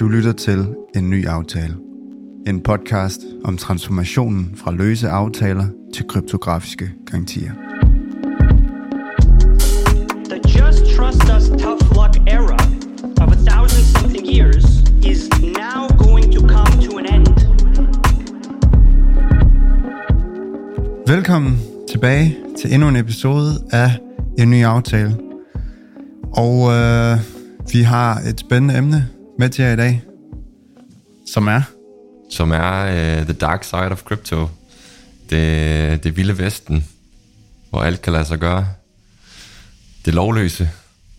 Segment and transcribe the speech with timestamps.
[0.00, 0.66] Du lytter til
[0.96, 1.74] En Ny Aftale.
[2.46, 7.52] En podcast om transformationen fra løse aftaler til kryptografiske garantier.
[10.30, 12.58] The just trust us tough luck era
[13.22, 14.64] of a thousand something years
[15.04, 17.26] is now going to come to an end.
[21.06, 21.58] Velkommen
[21.90, 23.90] tilbage til endnu en episode af
[24.38, 25.16] En Ny Aftale.
[26.32, 27.18] Og øh,
[27.72, 29.08] vi har et spændende emne
[29.38, 30.02] med til jer i dag,
[31.32, 31.62] som er...
[32.30, 32.84] som er
[33.18, 34.48] uh, The Dark Side of Crypto.
[35.30, 36.86] Det, det vilde vesten,
[37.70, 38.68] hvor alt kan lade sig gøre.
[40.04, 40.70] Det lovløse,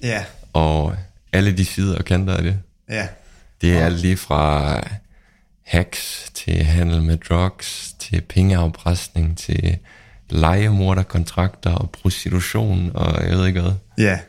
[0.04, 0.96] Ja, og
[1.34, 2.58] alle de sider og kanter af det.
[2.90, 3.08] ja.
[3.62, 4.74] Det er alt lige fra
[5.64, 9.78] hacks til handel med drugs, til pengeafpresning, til
[10.30, 13.72] legemorderkontrakter og prostitution, og jeg ved ikke hvad.
[13.98, 14.20] Ja,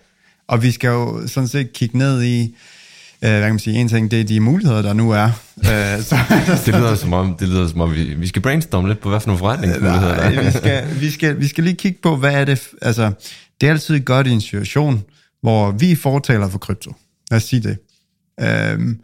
[0.48, 2.57] og vi skal jo sådan set kigge ned i,
[3.24, 5.24] øh, hvad kan man sige, en ting, det er de muligheder, der nu er.
[5.59, 6.16] Øh, så,
[6.66, 9.20] Det lyder som om, det lyder som om vi, vi skal brainstorme lidt på, hvad
[9.20, 10.50] for nogle forretningsmuligheder der Nej, vi, er.
[10.50, 13.12] skal, vi, skal, vi skal lige kigge på, hvad er det, altså,
[13.61, 15.03] det er altid godt i en situation,
[15.42, 16.95] hvor vi fortaler for krypto.
[17.30, 17.78] Lad os sige det.
[18.41, 19.00] Øhm,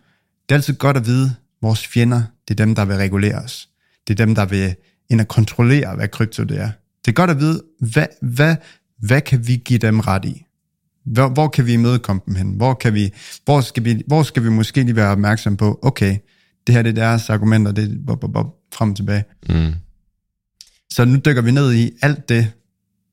[0.49, 3.69] det er altid godt at vide, vores fjender, det er dem, der vil regulere os.
[4.09, 4.75] Det er dem, der vil
[5.11, 6.71] ind og kontrollere, hvad krypto det er.
[7.05, 8.57] Det er godt at vide, hvad, hvad,
[8.99, 10.46] hvad kan vi give dem ret i?
[11.07, 12.53] Hvor, hvor kan vi imødekomme dem hen?
[12.57, 13.13] Hvor, kan vi,
[13.45, 16.17] hvor, skal vi, hvor skal vi måske lige være opmærksom på, okay,
[16.67, 19.25] det her det er deres argumenter, det er bop, bop, bop, frem og tilbage.
[19.49, 19.73] Mm.
[20.91, 22.53] Så nu dykker vi ned i alt det,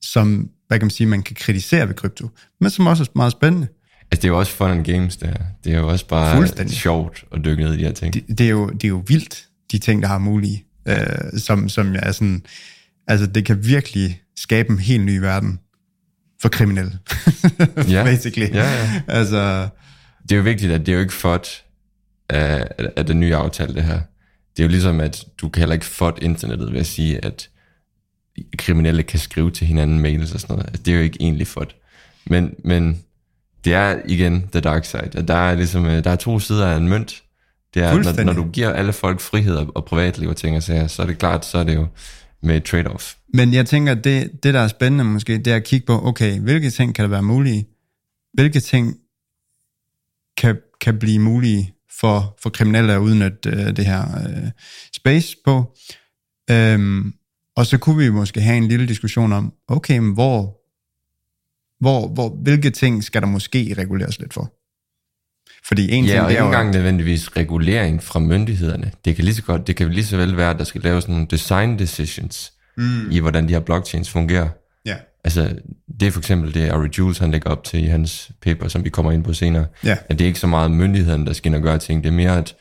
[0.01, 2.29] som hvad kan man sige, man kan kritisere ved krypto,
[2.61, 3.67] men som også er meget spændende.
[4.11, 5.45] Altså, det er jo også fun and games, det her.
[5.63, 8.13] Det er jo også bare sjovt at dykke ned i de her ting.
[8.13, 10.97] Det, det, er, jo, det er jo vildt, de ting, der har mulige, øh,
[11.37, 12.41] som, som er sådan,
[13.07, 15.59] altså det kan virkelig skabe en helt ny verden
[16.43, 16.91] for kriminelle,
[17.95, 18.03] Ja.
[18.03, 18.53] basically.
[18.53, 19.01] Ja, ja.
[19.07, 19.67] Altså,
[20.23, 21.47] det er jo vigtigt, at det er jo ikke fot
[22.29, 23.99] af, af den nye aftale, det her.
[24.57, 27.49] Det er jo ligesom, at du kan heller ikke fot internettet ved at sige, at
[28.57, 30.67] kriminelle kan skrive til hinanden mails og sådan noget.
[30.69, 31.75] Altså, det er jo ikke egentlig fot.
[32.25, 33.03] Men, men
[33.65, 35.09] det er igen the dark side.
[35.15, 37.23] At der er ligesom, øh, der er to sider af en mønt.
[37.73, 40.63] Det er, når, når du giver alle folk frihed og, og privatliv og ting og
[40.63, 41.87] sager, så er det klart, så er det jo
[42.43, 43.17] med et trade-off.
[43.33, 46.39] men jeg tænker, det, det, der er spændende måske, det er at kigge på, okay,
[46.39, 47.67] hvilke ting kan der være mulige?
[48.33, 48.97] Hvilke ting
[50.37, 54.51] kan, kan blive mulige for, for kriminelle at udnytte øh, det her øh,
[54.93, 55.77] space på?
[56.51, 57.13] Øhm,
[57.55, 60.59] og så kunne vi måske have en lille diskussion om, okay, men hvor,
[61.79, 64.53] hvor, hvor, hvilke ting skal der måske reguleres lidt for?
[65.67, 68.91] Fordi en Ja, ting, og det er jo, engang nødvendigvis regulering fra myndighederne.
[69.05, 71.07] Det kan lige så godt, det kan lige så vel være, at der skal laves
[71.07, 73.11] nogle design decisions mm.
[73.11, 74.49] i, hvordan de her blockchains fungerer.
[74.85, 75.55] ja, Altså,
[75.99, 78.83] det er for eksempel det, Ari Jules han lægger op til i hans paper, som
[78.83, 79.65] vi kommer ind på senere.
[79.83, 79.97] Ja.
[80.09, 82.03] At det er ikke så meget myndighederne, der skal ind og gøre ting.
[82.03, 82.55] Det er mere, at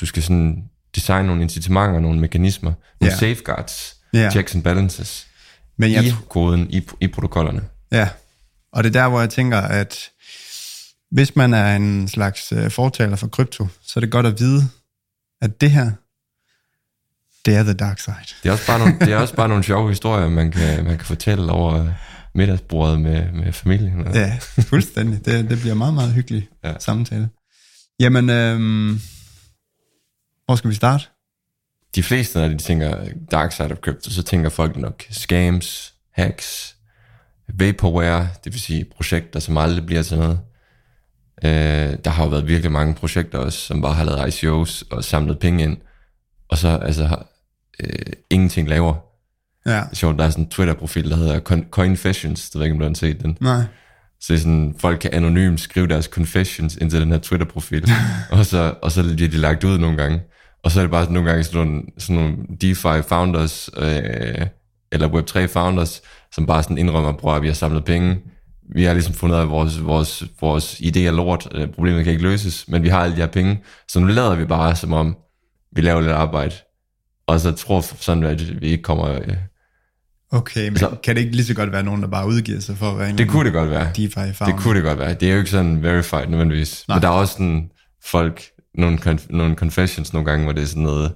[0.00, 0.62] du skal sådan
[0.94, 3.18] designe nogle incitamenter, nogle mekanismer, nogle Ja.
[3.18, 4.30] safeguards, Ja.
[4.30, 5.26] checks and balances
[5.78, 7.60] men jeg, i koden, i, i protokollerne.
[7.92, 8.08] Ja,
[8.72, 9.98] og det er der, hvor jeg tænker, at
[11.10, 14.62] hvis man er en slags øh, fortaler for krypto, så er det godt at vide,
[15.40, 15.90] at det her,
[17.44, 18.16] det er the dark side.
[18.42, 20.96] Det er også bare nogle, det er også bare nogle sjove historier, man kan, man
[20.96, 21.92] kan fortælle over
[22.34, 24.14] middagsbordet med, med familien.
[24.14, 25.24] Ja, fuldstændig.
[25.24, 26.68] Det, det bliver meget, meget hyggeligt ja.
[26.68, 26.78] Ja.
[26.78, 27.28] samtale.
[28.00, 29.00] Jamen, øhm,
[30.46, 31.04] hvor skal vi starte?
[31.96, 36.76] de fleste, når de tænker dark side of crypto, så tænker folk nok scams, hacks,
[37.54, 40.40] vaporware, det vil sige projekter, som aldrig bliver til noget.
[41.44, 45.04] Øh, der har jo været virkelig mange projekter også, som bare har lavet ICOs og
[45.04, 45.76] samlet penge ind,
[46.48, 47.16] og så altså
[47.80, 48.94] øh, ingenting laver.
[49.66, 52.78] Ja, sjovt, der er sådan en Twitter-profil, der hedder Con- Coinfessions, det ved ikke, om
[52.78, 53.36] du har set den.
[53.40, 53.62] nej.
[54.20, 57.90] Så det er sådan, folk kan anonymt skrive deres confessions ind til den her Twitter-profil,
[58.30, 60.20] og, så, og så bliver de lagt ud nogle gange.
[60.64, 64.46] Og så er det bare sådan, nogle gange sådan nogle, sådan nogle DeFi founders, øh,
[64.92, 66.02] eller Web3 founders,
[66.34, 68.18] som bare sådan indrømmer, bror, at vi har samlet penge.
[68.74, 71.48] Vi har ligesom fundet ud af, at vores, vores, vores idé er lort.
[71.54, 73.62] Øh, Problemet kan ikke løses, men vi har alle de her penge.
[73.88, 75.16] Så nu lader vi bare, som om
[75.72, 76.54] vi laver lidt arbejde.
[77.26, 79.06] Og så tror sådan, at vi ikke kommer...
[79.12, 79.36] Øh,
[80.32, 82.76] Okay, men Så- kan det ikke lige så godt være nogen, der bare udgiver sig
[82.76, 83.90] for at være en det kunne det godt være.
[83.96, 84.56] DeFi Det founder?
[84.56, 85.14] kunne det godt være.
[85.14, 86.84] Det er jo ikke sådan verified nødvendigvis.
[86.88, 86.96] Nej.
[86.96, 87.70] Men der er også sådan
[88.04, 88.42] folk,
[88.74, 91.12] nogle, conf- nogle confessions nogle gange, hvor det er sådan noget,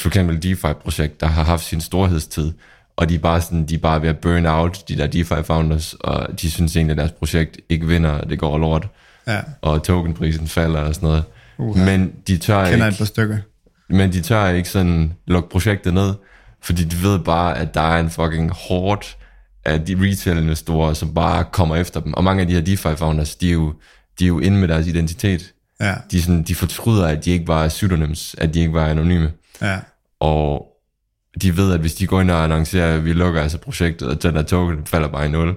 [0.00, 2.52] for eksempel DeFi-projekt, der har haft sin storhedstid,
[2.96, 5.94] og de er bare sådan, de er bare ved at burn out, de der DeFi-founders,
[6.00, 8.88] og de synes egentlig, at deres projekt ikke vinder, og det går lort,
[9.26, 11.24] Ja, og tokenprisen falder og sådan noget.
[11.58, 11.84] Uha.
[11.84, 13.38] Men de tør kender ikke, et par stykker.
[13.88, 16.14] men de tør ikke sådan lukke projektet ned,
[16.62, 19.16] fordi de ved bare, at der er en fucking hårdt
[19.64, 22.14] af de retail-investorer, som bare kommer efter dem.
[22.14, 23.74] Og mange af de her DeFi-founders, de er jo,
[24.18, 25.52] de er jo inde med deres identitet.
[25.80, 29.32] Ja, De, sådan, de fortryder, at de ikke var pseudonyms, at de ikke var anonyme.
[29.62, 29.78] ja,
[30.20, 30.66] Og
[31.42, 34.22] de ved, at hvis de går ind og annoncerer, at vi lukker altså projektet, og
[34.22, 35.54] den der token falder bare i nul,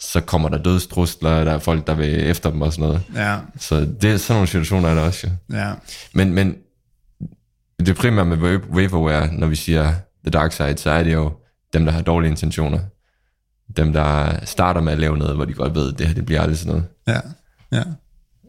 [0.00, 3.02] så kommer der dødstrusler, der er folk, der vil efter dem og sådan noget.
[3.14, 5.56] ja, Så det er sådan nogle situationer er der også, jo.
[5.56, 5.72] ja,
[6.14, 6.56] Men, men
[7.86, 9.92] det primære med wa- Vaporware, når vi siger
[10.24, 11.32] the dark side, så er det jo
[11.72, 12.78] dem, der har dårlige intentioner.
[13.76, 16.26] Dem, der starter med at lave noget, hvor de godt ved, at det her det
[16.26, 16.84] bliver aldrig sådan noget.
[17.06, 17.20] ja,
[17.78, 17.82] ja,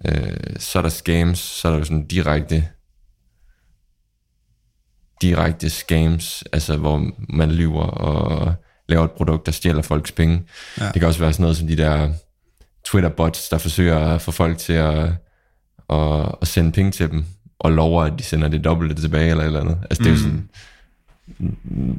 [0.06, 2.68] Øh, så er der scams, så er der jo sådan direkte
[5.22, 8.54] direkte scams, altså hvor man lyver og
[8.90, 10.44] laver et produkt, der stjæler folks penge.
[10.80, 10.86] Ja.
[10.86, 12.14] Det kan også være sådan noget som de der
[12.84, 15.10] Twitter-bots, der forsøger at få folk til at,
[15.90, 17.26] at, at sende penge til dem,
[17.60, 19.78] og lover, at de sender det dobbelte tilbage eller et eller andet.
[19.82, 20.50] Altså det er jo sådan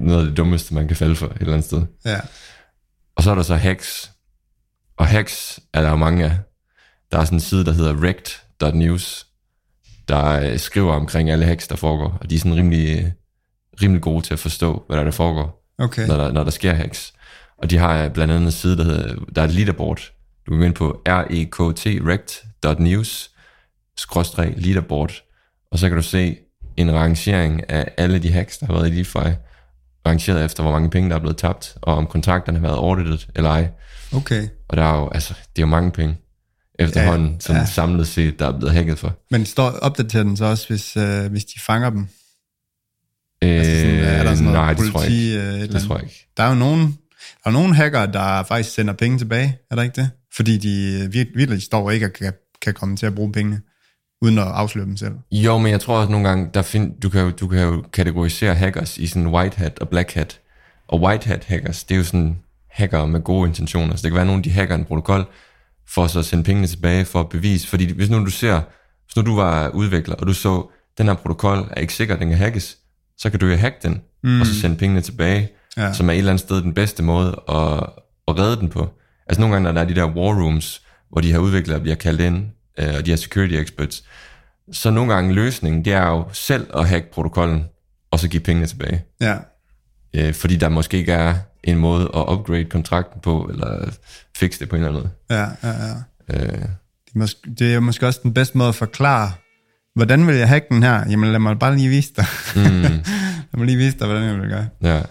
[0.00, 1.82] noget af det dummeste, man kan falde for et eller andet sted.
[2.04, 2.20] ja,
[3.16, 4.10] Og så er der så hacks.
[4.96, 6.38] Og hacks er der jo mange af.
[7.12, 9.26] Der er sådan en side, der hedder rect.news,
[10.08, 12.18] der øh, skriver omkring alle hacks, der foregår.
[12.20, 13.10] Og de er sådan rimelig, øh,
[13.82, 16.50] rimelig gode til at forstå, hvad der, er, der foregår, okay, når der, når der
[16.50, 17.12] sker hacks.
[17.58, 20.00] Og de har øh, blandt andet en side, der hedder, der er et leaderboard.
[20.46, 21.60] Du kan gå ind på rekt,
[22.08, 23.30] rect.news,
[23.96, 25.12] skråstreg leaderboard,
[25.70, 26.36] og så kan du se
[26.76, 29.18] en rangering af alle de hacks, der har været i DeFi,
[30.06, 33.18] rangeret efter, hvor mange penge, der er blevet tabt, og om kontrakterne har været audited
[33.34, 33.68] eller ej.
[34.14, 34.48] okay.
[34.68, 36.16] Og der er jo, altså, det er jo mange penge
[36.78, 37.66] efterhånden, Ja, sådan ja.
[37.66, 39.18] samlet set, der er blevet hacket for.
[39.30, 42.06] Men står opdaterer den så også, hvis, øh, hvis de fanger dem?
[43.44, 45.38] Øh, Altså sådan, er der sådan noget nej, det tror jeg politi, ikke.
[45.42, 45.82] øh, Det andet?
[45.82, 46.26] tror jeg ikke.
[46.36, 46.80] Der er jo nogen,
[47.44, 50.10] der er nogle hacker, der faktisk sender penge tilbage, er der ikke det?
[50.34, 52.32] Fordi de øh, vir- virkelig står ikke og kan,
[52.62, 53.60] kan komme til at bruge pengene,
[54.22, 55.12] uden at afsløre dem selv.
[55.32, 57.84] Jo, men jeg tror også nogle gange, der find, du, kan jo, du kan jo
[57.92, 60.40] kategorisere hackers i sådan white hat og black hat.
[60.88, 62.36] Og white hat hackers, det er jo sådan
[62.70, 63.96] hacker med gode intentioner.
[63.96, 65.24] Så det kan være, af de hacker en protokol,
[65.88, 67.68] for så at sende pengene tilbage for at bevise.
[67.68, 68.60] Fordi hvis nu du ser,
[69.06, 72.28] hvis nu du var udvikler, og du så, den her protokol er ikke sikker, den
[72.28, 72.76] kan hackes,
[73.18, 74.40] så kan du jo hacke den, mm.
[74.40, 75.92] og så sende pengene tilbage, ja.
[75.92, 77.82] som er et eller andet sted den bedste måde at,
[78.28, 78.88] at redde den på.
[79.26, 81.96] Altså nogle gange, når der er de der war rooms, hvor de her udviklere bliver
[81.96, 82.46] kaldt ind,
[82.78, 84.04] øh, og de her security experts,
[84.72, 87.64] så nogle gange løsningen, det er jo selv at hacke protokollen,
[88.10, 89.04] og så give pengene tilbage.
[89.20, 89.36] Ja,
[90.16, 91.34] Øh, fordi der måske ikke er
[91.64, 93.90] en måde at upgrade kontrakten på, eller
[94.36, 95.40] fikse det på en eller anden måde.
[95.40, 95.94] ja, ja, ja.
[96.44, 99.32] Øh, Det er, måske, det er måske også den bedste måde at forklare,
[99.94, 101.10] hvordan vil jeg hacke den her?
[101.10, 102.24] Jamen lad mig bare lige vise dig.
[102.56, 102.62] Mm.
[103.52, 104.68] lad mig lige vise dig, hvordan jeg vil gøre.
[104.82, 105.02] ja.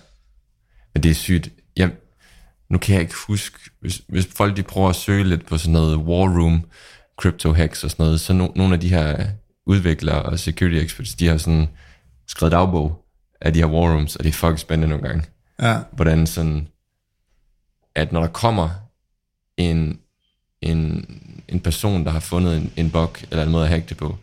[0.94, 1.50] Men det er sygt.
[1.77, 1.91] Jeg,
[2.69, 5.73] nu kan jeg ikke huske, hvis, hvis folk de prøver at søge lidt på sådan
[5.73, 6.63] noget war room,
[7.21, 9.25] crypto hacks og sådan noget, så no, nogle af de her
[9.67, 11.67] udviklere og security experts, de har sådan
[12.27, 13.06] skrevet dagbog
[13.41, 15.23] af de her war rooms, og det er fucking spændende nogle gange.
[15.61, 16.67] Ja, hvordan sådan,
[17.95, 18.69] at når der kommer
[19.57, 20.00] en,
[20.61, 21.05] en,
[21.47, 24.17] en person, der har fundet en, en bug, eller en måde at hacke det på,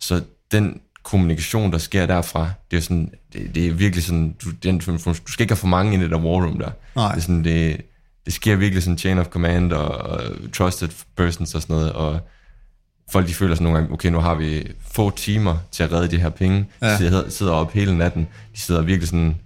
[0.00, 0.22] så
[0.52, 4.78] den kommunikation, der sker derfra, det er sådan, det, det er virkelig sådan, du, den,
[4.78, 6.70] du skal ikke have for mange i det der war room der.
[6.96, 7.08] Nej.
[7.10, 7.80] Det, er sådan, det,
[8.24, 10.22] det sker virkelig sådan chain of command og, og
[10.52, 12.20] trusted persons og sådan noget, og
[13.10, 16.08] folk de føler sådan nogle gange, okay, nu har vi få timer til at redde
[16.16, 16.86] de her penge, Ja.
[16.86, 16.92] ja.
[16.92, 19.36] de sidder, sidder op hele natten, de sidder virkelig sådan,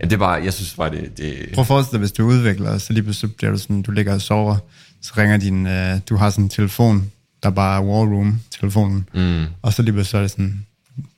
[0.00, 2.28] ja, det er bare, jeg synes bare, det, det prøv at forestille dig, hvis du
[2.30, 4.56] er udvikler, så lige pludselig bliver du sådan, du ligger og sover,
[5.02, 7.10] så ringer din, øh, du har sådan en telefon,
[7.42, 9.44] der bare er war room telefonen, mm.
[9.62, 10.66] og så lige pludselig så er det sådan,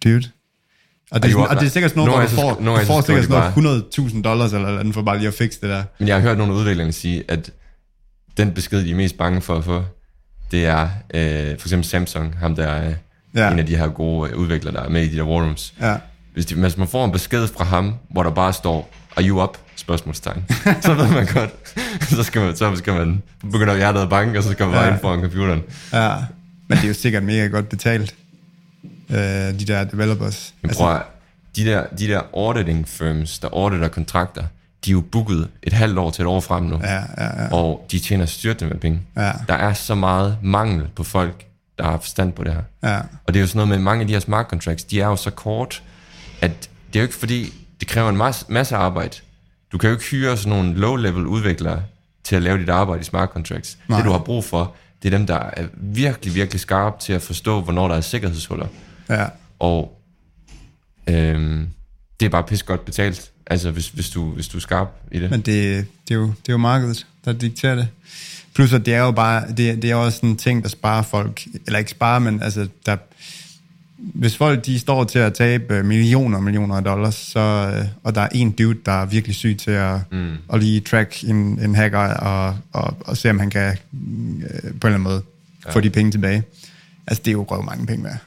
[0.05, 0.23] dude.
[1.11, 2.87] Og det, er sådan, og det er sikkert sådan noget, hvor du får, nogle du
[2.87, 5.83] får sikkert sådan noget 100.000 dollars eller andet for bare lige at fikse det der.
[5.99, 7.51] Men jeg har hørt nogle udviklere sige, at
[8.37, 9.85] den besked, de er mest bange for at få,
[10.51, 12.95] det er øh, for eksempel Samsung, ham der er
[13.35, 13.41] Ja.
[13.47, 13.53] ja.
[13.53, 15.75] en af de her gode øh, udviklere, der er med i de der war rooms.
[15.81, 15.97] Ja.
[16.41, 19.43] Hvis, de, hvis man får en besked fra ham, hvor der bare står, are you
[19.43, 19.59] up?
[19.77, 20.45] Spørgsmålstegn.
[20.83, 21.51] så ved man godt.
[22.17, 24.85] så skal man, så skal man begynde hjertet at banke, og så skal man bare
[24.85, 24.93] Ja.
[24.93, 25.63] ind foran computeren.
[25.93, 26.15] Ja,
[26.69, 28.15] men det er jo sikkert mega godt betalt,
[29.11, 30.55] øh, de der developers.
[30.63, 31.03] Men prøv at,
[31.57, 34.43] de der, de der auditing firms, der auditer kontrakter,
[34.85, 36.81] de er jo booket et halvt år til et år frem nu.
[36.83, 37.03] ja, ja,
[37.43, 37.53] ja.
[37.53, 39.01] og de tjener styrtende med penge.
[39.17, 39.33] Ja.
[39.49, 41.45] Der er så meget mangel på folk,
[41.79, 42.91] der har forstand på det her.
[42.93, 42.99] ja.
[43.27, 45.07] Og det er jo sådan noget med mange af de her smart contracts, de er
[45.07, 45.83] jo så kort,
[46.41, 49.17] at det er jo ikke fordi, det kræver en masse, masse arbejde.
[49.73, 51.83] Du kan jo ikke hyre sådan nogle low-level udviklere
[52.25, 53.79] til at lave dit arbejde i smart contracts.
[53.89, 53.99] Nej.
[53.99, 57.23] Det du har brug for, det er dem, der er virkelig, virkelig skarpe til at
[57.23, 58.67] forstå, hvornår der er sikkerhedshuller.
[59.09, 59.27] ja.
[59.59, 60.01] Og
[61.07, 61.69] øhm,
[62.21, 65.19] det er bare pis godt betalt, altså hvis, hvis, du, hvis du er skarp i
[65.19, 65.31] det.
[65.31, 67.89] Men det, det, er jo, det er jo markedet, der dikterer det.
[68.55, 71.43] Plus at det er jo bare, det, det er også en ting, der sparer folk,
[71.67, 72.97] eller ikke sparer, men altså, der,
[74.01, 78.15] hvis folk de står til at tabe millioner og millioner af dollars, så, øh, og
[78.15, 80.33] der er en dude, der er virkelig syg til at, mm.
[80.53, 84.69] at lige track en, en hacker og, og, og se, om han kan øh, på
[84.69, 85.23] en eller anden måde
[85.67, 85.71] ja.
[85.71, 86.43] få de penge tilbage.
[87.07, 88.19] Altså, det er jo røv mange penge værd.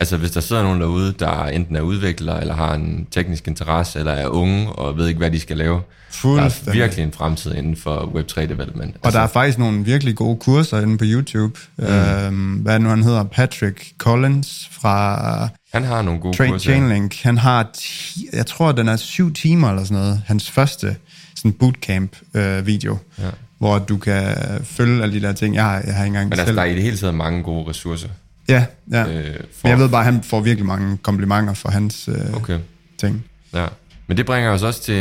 [0.00, 3.98] Altså hvis der sidder nogen derude, der enten er udviklere, eller har en teknisk interesse,
[3.98, 5.80] eller er unge, og ved ikke, hvad de skal lave,
[6.22, 8.96] der er virkelig en fremtid inden for Web3 development.
[9.02, 11.58] Og der er faktisk nogle virkelig gode kurser inde på YouTube.
[11.76, 11.84] Mm.
[11.84, 13.24] Øhm, hvad nu han hedder?
[13.24, 16.70] Patrick Collins fra han har nogle gode Trade kurser.
[16.70, 17.16] Chainlink.
[17.22, 20.22] Han har, ti, jeg tror, den er syv timer eller sådan noget.
[20.26, 20.96] Hans første
[21.36, 23.24] sådan bootcamp-video, Ja.
[23.58, 25.54] hvor du kan følge alle de der ting.
[25.54, 26.56] Jeg har, jeg har ikke engang Men altså, selv...
[26.56, 28.08] der er i det hele taget mange gode ressourcer.
[28.48, 29.06] Ja, ja.
[29.08, 32.14] Øh, for- Men jeg ved bare, at han får virkelig mange komplimenter for hans øh,
[32.14, 32.34] okay.
[32.36, 32.58] Okay,
[32.98, 33.24] ting.
[33.54, 33.66] ja.
[34.06, 34.94] Men det bringer os også til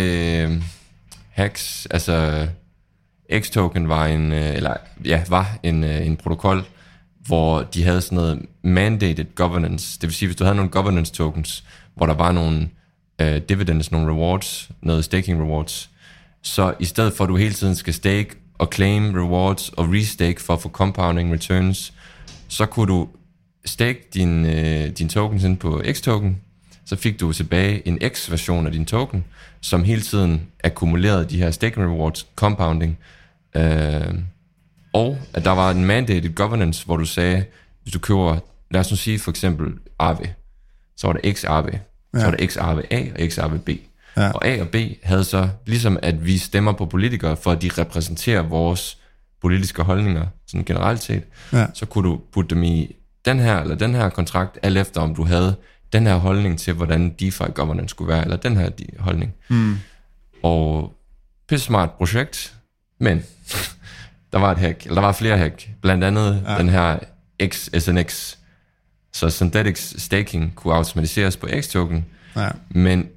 [0.50, 0.64] øh,
[1.30, 1.88] hacks.
[1.92, 2.48] Altså,
[3.40, 4.74] X-token var en, øh, eller
[5.06, 6.66] ja, var en, øh, en protokol,
[7.28, 10.00] hvor de havde sådan noget mandated governance.
[10.02, 11.64] Det vil sige, hvis du havde nogle governance tokens,
[11.96, 12.70] hvor der var nogle
[13.22, 15.90] øh, dividends, nogle rewards, noget staking rewards,
[16.42, 20.42] så i stedet for at du hele tiden skal stake og claim rewards og restake
[20.42, 21.94] for at få compounding returns,
[22.48, 23.08] så kunne du
[23.68, 26.38] stake din, øh, din tokens ind på X-token,
[26.86, 29.24] så fik du tilbage en X-version af din token,
[29.62, 32.98] som hele tiden akkumulerede de her staking rewards, compounding,
[33.56, 34.14] øh,
[34.94, 37.46] og at der var en mandated governance, hvor du sagde,
[37.84, 38.40] hvis du køber,
[38.72, 40.20] lad os nu sige for eksempel ARV,
[40.98, 41.70] så var der XARV,
[42.16, 43.70] så var der XARV A og XARV B.
[44.18, 44.30] Ja.
[44.32, 47.70] Og A og B havde så, ligesom at vi stemmer på politikere, for at de
[47.78, 48.98] repræsenterer vores
[49.42, 51.66] politiske holdninger, sådan generelt set, Ja.
[51.74, 52.96] så kunne du putte dem i
[53.28, 55.56] den her eller den her kontrakt, alt efter om du havde
[55.94, 58.70] den her holdning til, hvordan DeFi governance skulle være, eller den her
[59.00, 59.34] holdning.
[59.50, 59.76] Mm.
[60.44, 60.94] Og
[61.50, 62.54] pisse smart projekt,
[63.00, 63.24] men
[64.34, 66.58] der var et hack, eller der var flere hack, blandt andet ja.
[66.58, 67.00] den her
[67.48, 68.36] XSNX,
[69.14, 72.06] så synthetic staking kunne automatiseres på X-token,
[72.36, 72.50] Ja.
[72.70, 73.08] men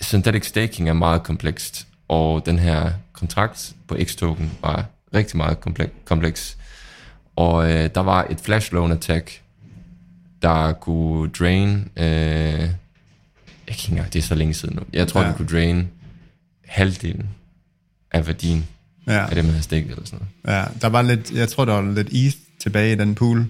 [0.00, 6.04] synthetic staking er meget komplekst, og den her kontrakt på X-token var rigtig meget komplek-
[6.04, 6.56] kompleks.
[7.36, 9.40] Og øh, der var et flash loan attack,
[10.44, 12.68] der kunne drain, øh, jeg
[13.66, 15.28] kan ikke engang, det er så længe siden nu, jeg tror, Ja.
[15.28, 15.88] det kunne drain
[16.68, 17.28] halvdelen
[18.12, 18.66] af værdien
[19.06, 19.12] Ja.
[19.22, 20.58] af det, man havde stikket eller sådan noget.
[20.58, 23.46] ja, der var lidt, jeg tror, der var lidt is tilbage i den pool,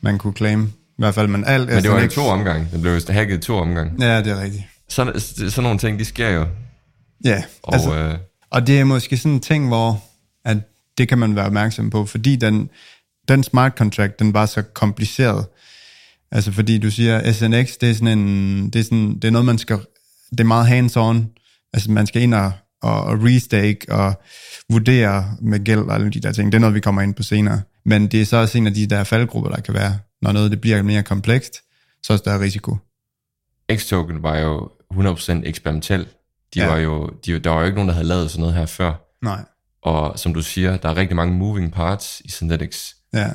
[0.00, 0.62] man kunne claim.
[0.64, 1.68] I hvert fald, men alt...
[1.68, 4.06] Men det var i SNX to omgange, det blev hacket i to omgange.
[4.06, 4.64] Ja, det er rigtigt.
[4.88, 5.12] Så,
[5.48, 6.46] sådan nogle ting, de sker jo.
[7.24, 8.18] Ja, Og, altså, øh,
[8.50, 10.04] Og det er måske sådan en ting, hvor
[10.44, 10.56] at
[10.98, 12.70] det kan man være opmærksom på, fordi den,
[13.28, 15.46] den smart contract, den var så kompliceret.
[16.32, 19.46] Altså fordi du siger, SNX, det er sådan en, det er, sådan, det er noget,
[19.46, 19.78] man skal,
[20.30, 21.36] det er meget hands-on.
[21.72, 24.20] Altså man skal ind og, og, og restake og
[24.70, 26.52] vurdere med gæld og alle de der ting.
[26.52, 27.62] Det er noget, vi kommer ind på senere.
[27.84, 30.50] Men det er så også en af de der faldgrupper, der kan være, når noget
[30.50, 31.56] det bliver mere komplekst,
[32.02, 32.76] så er der risiko.
[33.72, 36.06] X-Token var jo 100% eksperimentel.
[36.54, 36.66] De ja.
[36.66, 39.16] var jo, de, der var jo ikke nogen, der havde lavet sådan noget her før.
[39.24, 39.44] Nej.
[39.82, 42.96] Og som du siger, der er rigtig mange moving parts i Synthetics.
[43.12, 43.30] Ja,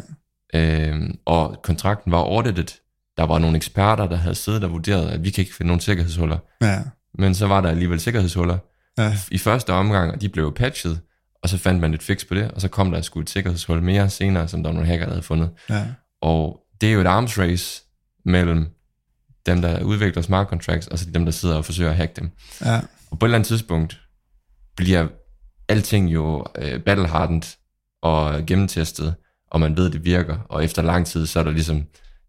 [0.56, 2.68] Øhm, og kontrakten var audited.
[3.18, 5.82] Der var nogle eksperter, der havde siddet og vurderet, at vi kan ikke finde nogen
[5.82, 6.38] sikkerhedshuller.
[6.62, 6.82] ja,
[7.20, 8.58] Men så var der alligevel sikkerhedshuller.
[8.98, 11.00] ja, I første omgang, og de blev patchet,
[11.44, 13.82] og så fandt man et fix på det, og så kom der sgu et sikkerhedshul
[13.82, 15.50] mere senere, som der var nogle hacker, der havde fundet.
[15.70, 15.86] ja,
[16.22, 17.82] Og det er jo et arms race
[18.26, 18.68] mellem
[19.46, 22.32] dem, der udvikler smart contracts, og så dem, der sidder og forsøger at hacke dem.
[22.66, 22.82] ja,
[23.12, 24.00] Og på et eller andet tidspunkt
[24.78, 25.08] bliver
[25.70, 27.42] alting jo øh, battlehardened
[28.02, 29.16] og gennemtestet,
[29.52, 31.84] og man ved, det virker, og efter lang tid, så er, der ligesom,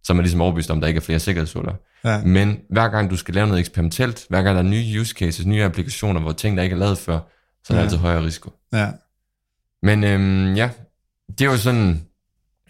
[0.07, 1.75] så er man ligesom overbevist om, at der ikke er flere sikkerhedshuller.
[2.05, 5.15] ja, Men hver gang du skal lave noget eksperimentelt, hver gang der er nye use
[5.19, 7.19] cases, nye applikationer, hvor ting, der ikke er lavet før,
[7.65, 7.83] så er der Ja.
[7.85, 8.53] altid højere risiko.
[8.73, 8.91] ja,
[9.83, 10.71] Men øhm, ja,
[11.29, 12.07] det er jo sådan,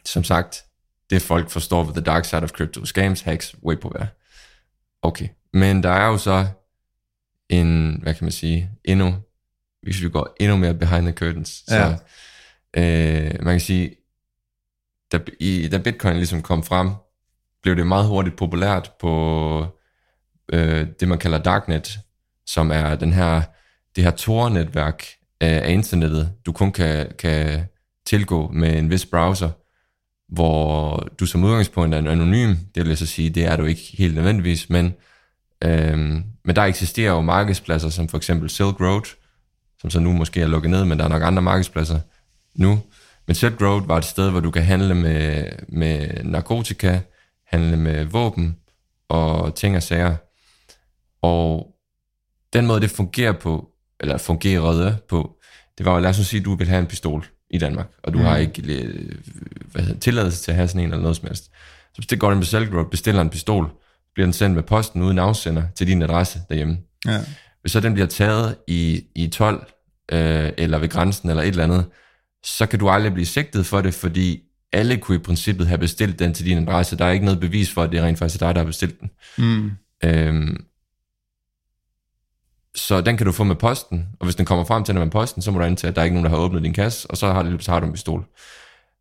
[0.05, 0.65] som sagt,
[1.11, 2.85] det folk forstår ved the dark side of crypto.
[2.85, 4.07] Scams, hacks, way på hver.
[5.03, 6.47] Okay, men der er jo så
[7.49, 9.15] en, hvad kan man sige, endnu,
[9.83, 11.77] hvis vi går endnu mere behind the curtains, så
[12.77, 13.23] Ja.
[13.27, 13.95] øh, man kan sige,
[15.13, 16.91] da, i, da bitcoin ligesom kom frem,
[17.67, 19.67] blev det meget hurtigt populært på
[20.53, 21.99] øh, det, man kalder darknet,
[22.47, 23.43] som er den her,
[23.97, 25.05] det her Tor-netværk
[25.41, 27.65] af, af internettet, du kun kan, kan
[28.07, 29.51] tilgå med en vis browser,
[30.29, 33.83] hvor du som udgangspunkt er anonym, det vil jeg så sige, det er du ikke
[33.99, 34.95] helt nødvendigvis, men,
[35.65, 35.99] øh,
[36.45, 39.17] men der eksisterer jo markedspladser, som for eksempel Silk Road,
[39.81, 42.01] som så nu måske er lukket ned, men der er nok andre markedspladser
[42.55, 42.79] nu.
[43.27, 47.01] Men Silk Road var et sted, hvor du kan handle med, med narkotika,
[47.59, 48.57] handle med våben
[49.09, 50.17] og ting og sager.
[51.23, 51.67] Og
[52.53, 53.69] den måde, det fungerer på,
[54.01, 55.37] eller fungerede på,
[55.79, 58.13] det var jo, lad os sige, at du vil have en pistol i Danmark, og
[58.13, 58.25] du mm.
[58.25, 59.13] har ikke øh,
[59.73, 61.45] hvad hedder, tilladelse til at have sådan en eller noget som helst.
[61.45, 63.71] Så hvis det går ind på Silk Road, bestiller en pistol,
[64.15, 66.79] bliver den sendt med posten uden afsender til din adresse derhjemme.
[67.07, 67.21] ja,
[67.61, 69.67] Hvis så den bliver taget i, i 12,
[70.13, 71.85] øh, eller ved grænsen, eller et eller andet,
[72.45, 74.43] så kan du aldrig blive sigtet for det, fordi
[74.77, 76.97] alle kunne i princippet have bestilt den til din adresse.
[76.99, 79.01] Der er ikke noget bevis for, at det er rent faktisk dig, der har bestilt
[79.01, 79.11] den.
[79.39, 79.71] Mm.
[80.05, 80.65] Øhm,
[82.75, 85.11] så den kan du få med posten, og hvis den kommer frem til dig med
[85.11, 87.11] posten, så må du antage, at der er ikke nogen, der har åbnet din kasse,
[87.11, 88.25] og så har, du- så har du en pistol.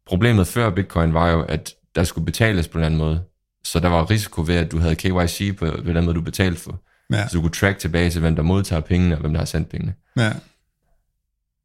[0.07, 3.23] Problemet før Bitcoin var jo, at der skulle betales på en anden måde.
[3.63, 6.61] Så der var risiko ved, at du havde KYC på på den måde, du betalte
[6.61, 6.81] for.
[7.13, 9.45] Ja, Så du kunne track tilbage til, hvem der modtager pengene, og hvem der har
[9.45, 9.93] sendt pengene.
[10.17, 10.31] ja,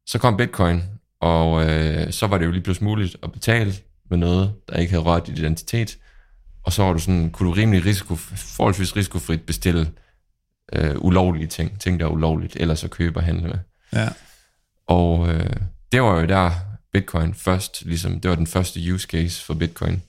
[0.05, 0.83] Så kom Bitcoin,
[1.19, 3.73] og øh, så var det jo lige pludselig muligt at betale
[4.11, 5.97] med noget, der ikke havde rørt dit identitet.
[6.63, 9.91] Og så var du sådan, kunne du rimelig risiko, forholdsvis risikofrit bestille
[10.73, 13.59] øh, ulovlige ting, ting der er ulovligt, eller så købe og handle med.
[13.93, 14.09] ja,
[14.87, 15.55] Og øh,
[15.91, 16.51] det var jo der
[16.93, 20.01] Bitcoin først, ligesom, det var den første use case for Bitcoin.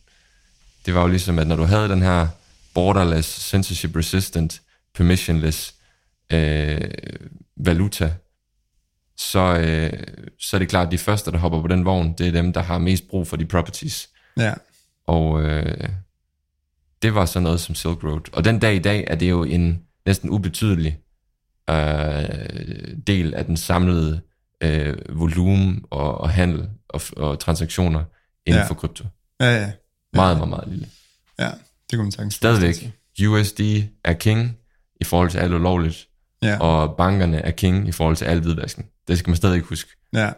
[0.87, 2.29] Det var jo ligesom, at når du havde den her
[2.75, 4.63] borderless, censorship resistant,
[4.95, 5.75] permissionless
[6.33, 6.91] øh,
[7.57, 8.15] valuta,
[9.31, 10.03] så, øh,
[10.41, 12.53] så er det klart, at de første, der hopper på den vogn, det er dem,
[12.53, 14.09] der har mest brug for de properties.
[14.37, 14.55] ja,
[15.07, 15.89] Og øh,
[17.03, 18.35] det var sådan noget som Silk Road.
[18.37, 20.99] Og den dag i dag er det jo en næsten ubetydelig
[21.71, 24.21] øh, del af den samlede
[24.63, 28.05] øh, volumen og, og handel og, og transaktioner
[28.47, 28.67] inden Ja.
[28.69, 29.05] for krypto.
[29.41, 29.73] ja, ja,
[30.15, 30.87] Meget, meget, meget lille.
[31.39, 31.51] ja,
[31.91, 32.93] det kunne man sagtens Stadigvæk.
[33.29, 33.61] USD
[34.05, 34.57] er king
[35.01, 36.09] i forhold til alt ulovligt,
[36.43, 38.85] Ja, og bankerne er king i forhold til al hvidvasken.
[39.09, 39.91] Det skal man stadig huske.
[40.13, 40.31] ja.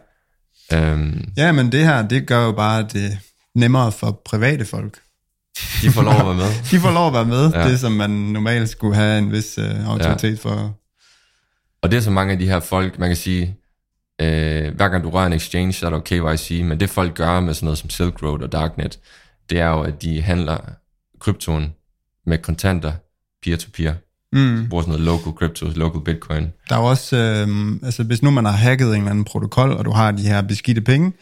[0.73, 3.19] Øhm, ja, men det her, det gør jo bare det
[3.55, 4.99] nemmere for private folk.
[5.81, 6.49] de får lov at være med.
[6.71, 7.69] De får lov at være med, Ja.
[7.69, 10.49] det som man normalt skulle have en vis øh, autoritet ja.
[10.49, 10.79] for.
[11.81, 13.57] Og det er så mange af de her folk, man kan sige,
[14.21, 17.13] øh, hver gang du rører en exchange, så er der jo KYC, men det folk
[17.15, 18.99] gør med sådan noget som Silk Road og Darknet,
[19.49, 20.57] det er jo, at de handler
[21.19, 21.73] kryptoen
[22.25, 22.93] med kontanter
[23.43, 23.93] peer-to-peer.
[24.35, 24.69] Mm.
[24.69, 26.47] Bruger sådan noget local crypto, local bitcoin.
[26.69, 29.71] Der er jo også, øh, altså hvis nu man har hacket en eller anden protokol,
[29.71, 31.13] og du har de her beskidte penge,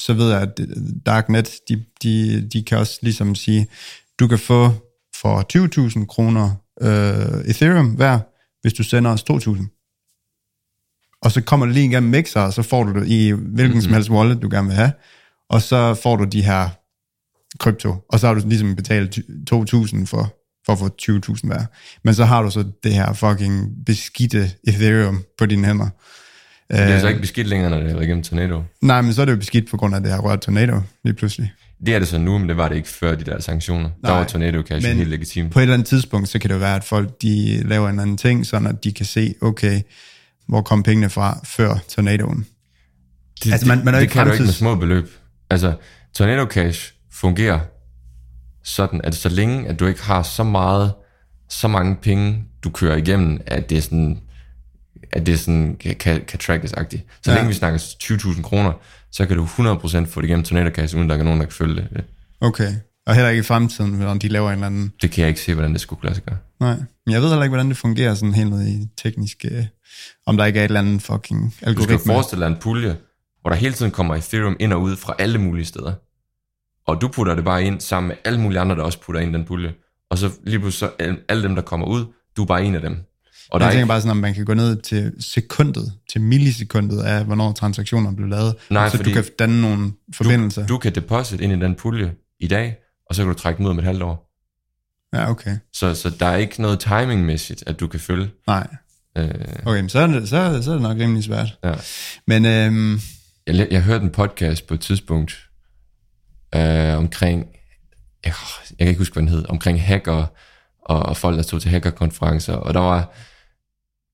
[0.00, 0.66] så ved jeg, at øh,
[1.06, 3.66] Darknet, de, de, de kan også ligesom sige,
[4.20, 4.70] du kan få
[5.20, 5.44] for
[6.00, 6.50] 20.000 kroner
[6.82, 8.18] øh, Ethereum hver,
[8.62, 9.76] hvis du sender os 2.000.
[11.22, 13.66] Og så kommer det lige igennem mixer, og så får du det i hvilken Mhm.
[13.66, 13.80] mm-hmm.
[13.80, 14.92] som helst wallet, du gerne vil have.
[15.50, 16.68] Og så får du de her
[17.58, 19.18] krypto, og så har du ligesom betalt
[19.50, 20.34] 2.000 for,
[20.66, 21.64] for at få 20.000 hver.
[22.04, 25.88] Men så har du så det her fucking beskidte Ethereum på dine hænder.
[26.70, 28.62] Det er Øh, så ikke beskidt længere, når det er igennem Tornado.
[28.82, 31.14] Nej, men så er det jo beskidt på grund af det her rørt tornado lige
[31.14, 31.52] pludselig.
[31.86, 33.82] Det er det så nu, men det var det ikke før de der sanktioner.
[34.02, 35.52] Nej, der var Tornado Cash helt legitimt.
[35.52, 38.00] På et eller andet tidspunkt, så kan det jo være, at folk de laver en
[38.00, 39.80] anden ting, sådan at de kan se, okay,
[40.48, 42.46] hvor kom pengene fra før tornadoen.
[43.44, 45.10] Det, altså, man- man er det ikke kan du ikke med fremtids- små beløb.
[45.50, 45.74] Altså,
[46.14, 47.60] Tornado Cash fungerer
[48.64, 50.92] sådan, at så længe, at du ikke har så meget,
[51.48, 54.20] så mange penge, du kører igennem, at det er sådan,
[55.12, 57.02] at det er sådan, kan, kan, trackes-agtigt.
[57.22, 57.34] Så Ja.
[57.36, 58.72] længe vi snakker 20.000 kroner,
[59.12, 61.52] så kan du 100% få det igennem Tornado Cash, uden der er nogen, der kan
[61.54, 62.04] følge det.
[62.40, 62.72] Okay.
[63.06, 64.92] Og heller ikke i fremtiden, når de laver en eller anden...
[65.02, 66.36] Det kan jeg ikke se, hvordan det skulle kunne lade sig gøre.
[66.60, 66.76] Nej.
[67.06, 69.44] Men jeg ved heller ikke, hvordan det fungerer sådan helt ned i teknisk...
[69.50, 69.64] Øh,
[70.26, 71.98] om der ikke er et eller andet fucking Du skal algoritme.
[72.12, 72.96] forestille dig en pulje,
[73.40, 75.92] hvor der hele tiden kommer Ethereum ind og ud fra alle mulige steder.
[76.90, 79.30] Og du putter det bare ind sammen med alle mulige andre, der også putter ind
[79.34, 79.72] i den pulje.
[80.10, 82.04] Og så lige pludselig så alle- dem, der kommer ud,
[82.36, 82.96] du er bare en af dem.
[83.50, 85.92] Og der jeg er tænker ikke, bare sådan, om man kan gå ned til sekundet,
[86.12, 90.66] til millisekundet af, hvornår transaktioner blev lavet, Nej, så du kan danne nogle forbindelser.
[90.66, 92.76] du kan deposit ind i den pulje i dag,
[93.06, 94.30] og så kan du trække den ud om et halvt år.
[95.16, 95.56] Ja, okay.
[95.72, 98.30] Så, så der er ikke noget timingmæssigt, at du kan følge.
[98.46, 98.66] Nej.
[99.18, 99.30] Øh,
[99.66, 101.58] Okay, men så er det, så, så er det nok rimelig svært.
[101.64, 101.74] ja.
[102.26, 103.00] Men øhm,
[103.46, 105.38] jeg, jeg hørte en podcast på et tidspunkt
[106.54, 107.46] øh, omkring,
[108.24, 108.34] jeg,
[108.70, 110.26] jeg kan ikke huske, hvad den hed, omkring hacker
[110.82, 113.12] og, og folk, der stod til hackerkonferencer, og der var,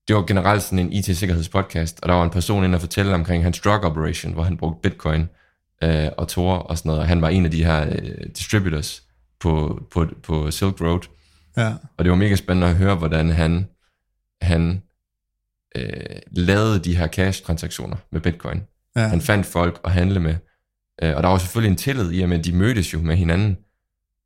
[0.07, 3.43] det var generelt sådan en IT-sikkerhedspodcast, og der var en person inde og fortælle omkring
[3.43, 5.29] hans drug operation, hvor han brugte bitcoin
[5.83, 9.03] øh, og Tor og sådan noget, og han var en af de her øh, distributors
[9.39, 11.07] på, på, på Silk Road,
[11.57, 13.67] ja, og det var mega spændende at høre, hvordan han,
[14.41, 14.81] han
[15.75, 18.61] øh, lavede de her cash-transaktioner med bitcoin.
[18.95, 20.35] ja, Han fandt folk at handle med.
[21.03, 23.57] Øh, Og der var selvfølgelig en tillid i, at de mødtes jo med hinanden.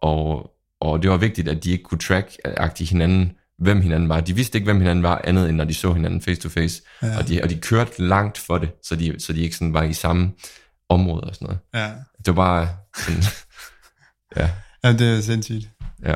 [0.01, 2.37] Og, og det var vigtigt, at de ikke kunne track
[2.79, 4.21] hinanden, hvem hinanden var.
[4.21, 6.81] De vidste ikke, hvem hinanden var, andet end når de så hinanden face to face.
[7.01, 7.17] Ja.
[7.17, 9.83] Og, de, og de kørte langt for det, så de, så de ikke sådan var
[9.83, 10.31] i samme
[10.89, 11.59] område og sådan noget.
[11.73, 11.93] ja.
[12.17, 13.23] Det var bare sådan,
[14.37, 14.49] ja,
[14.83, 15.69] ja, det er sindssygt.
[16.05, 16.15] ja.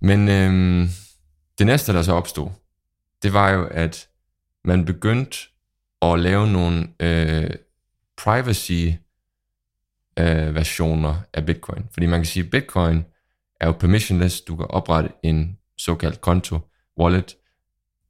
[0.00, 0.88] Men øhm,
[1.58, 2.50] det næste, der så opstod,
[3.22, 4.08] det var jo, at
[4.64, 5.38] man begyndte
[6.02, 7.50] at lave nogle øh,
[8.24, 8.88] privacy
[10.18, 11.84] øh, versioner af Bitcoin.
[11.92, 13.04] Fordi man kan sige, at Bitcoin
[13.60, 14.40] er jo permissionless.
[14.40, 16.58] Du kan oprette en såkaldt konto,
[17.00, 17.36] wallet,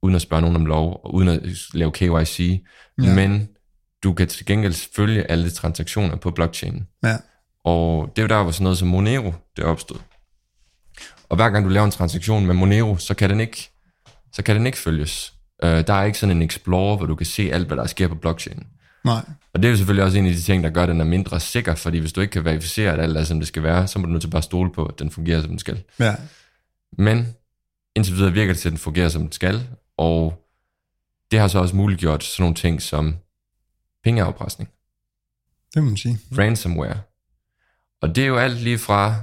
[0.01, 1.41] uden at spørge nogen om lov, og uden at
[1.73, 2.63] lave KYC.
[3.01, 3.15] Ja.
[3.15, 3.49] Men
[4.03, 6.87] du kan til gengæld følge alle transaktioner på blockchainen.
[7.03, 7.17] Ja,
[7.63, 9.99] Og det er jo der, hvor sådan noget som Monero, det opstod.
[11.29, 13.71] Og hver gang du laver en transaktion med Monero, så kan den ikke,
[14.33, 15.33] så kan den ikke følges.
[15.63, 18.07] Uh, der er ikke sådan en explorer, hvor du kan se alt, hvad der sker
[18.07, 18.67] på blockchainen.
[19.05, 19.25] Nej.
[19.53, 21.05] Og det er jo selvfølgelig også en af de ting, der gør, at den er
[21.05, 23.87] mindre sikker, fordi hvis du ikke kan verificere, at alt er, som det skal være,
[23.87, 25.83] så må du nødt til bare at stole på, at den fungerer, som den skal.
[25.99, 26.15] Ja.
[26.97, 27.27] Men
[27.95, 30.47] indtil videre virker det til, at den fungerer, som den skal, og
[31.31, 33.15] det har så også muliggjort sådan nogle ting som
[34.03, 34.69] pengeafpresning,
[35.73, 36.19] Det må man sige.
[36.37, 36.97] ransomware.
[38.01, 39.15] Og det er jo alt lige fra,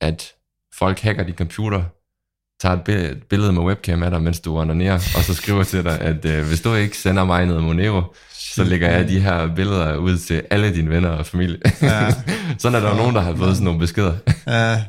[0.00, 0.32] at
[0.74, 1.84] folk hacker dit computer,
[2.62, 5.62] tager et bi- et billede med webcam af dig, mens du ned, og så skriver
[5.64, 9.20] til dig, at øh, hvis du ikke sender mig noget Monero, så lægger jeg de
[9.20, 11.58] her billeder ud til alle dine venner og familie.
[11.82, 12.10] Ja.
[12.58, 14.12] sådan er der jo nogen, der har fået sådan nogle beskeder.
[14.46, 14.82] Ja,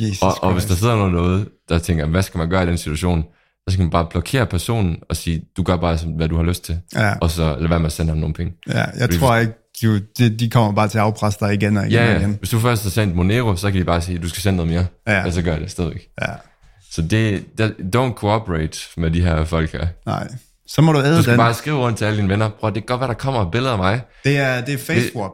[0.00, 2.66] Jesus Og, og hvis der sidder nogen derude, der tænker, hvad skal man gøre i
[2.66, 3.24] den situation,
[3.68, 6.42] så skal man bare blokere personen og sige, du gør bare, som- hvad du har
[6.42, 6.78] lyst til.
[6.94, 7.12] Ja.
[7.20, 8.52] Og så lad være med at sende ham nogle penge.
[8.68, 9.52] Ja, jeg Fordi tror ikke,
[9.82, 12.36] de, de, de kommer bare til at afpresse dig igen og igen Ja, og igen.
[12.38, 14.72] Hvis du først har sendt Monero, så kan de bare sige, du skal sende noget
[14.72, 14.86] mere.
[15.08, 15.24] Ja.
[15.26, 16.00] Og så gør det stadigvæk.
[16.22, 16.26] Ja,
[16.90, 19.86] Så det, der, don't cooperate med de her folk her.
[20.06, 20.28] nej.
[20.66, 21.38] Så må du æde Du skal den.
[21.38, 23.72] bare skrive rundt til alle dine venner, prøv, det kan godt være, der kommer billeder
[23.72, 24.00] af mig.
[24.24, 25.30] Det er, det er face swap.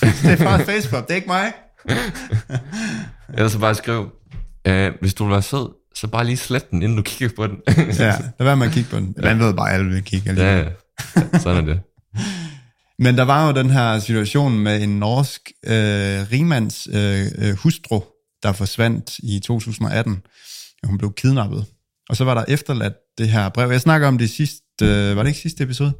[0.00, 1.52] det er bare face swap, det er ikke mig.
[3.34, 4.08] Ellers så bare skriv,
[4.66, 7.46] øh, hvis du vil være sød, så bare lige slet den, inden du kigger på
[7.46, 7.56] den.
[7.76, 7.82] Ja,
[8.38, 9.14] lad være med at kigge på den.
[9.22, 10.28] Man ved bare, at alle vil kigge.
[10.30, 10.56] alligevel.
[11.16, 11.38] ja, ja.
[11.38, 11.80] Sådan er det.
[13.04, 15.72] Men der var jo den her situation med en norsk øh,
[16.32, 18.00] rimands øh, øh, hustru,
[18.42, 20.22] der forsvandt i 2018.
[20.86, 21.66] Hun blev kidnappet.
[22.08, 23.70] Og så var der efterladt det her brev.
[23.70, 25.92] Jeg snakker om det sidste, øh, var det ikke sidste episode?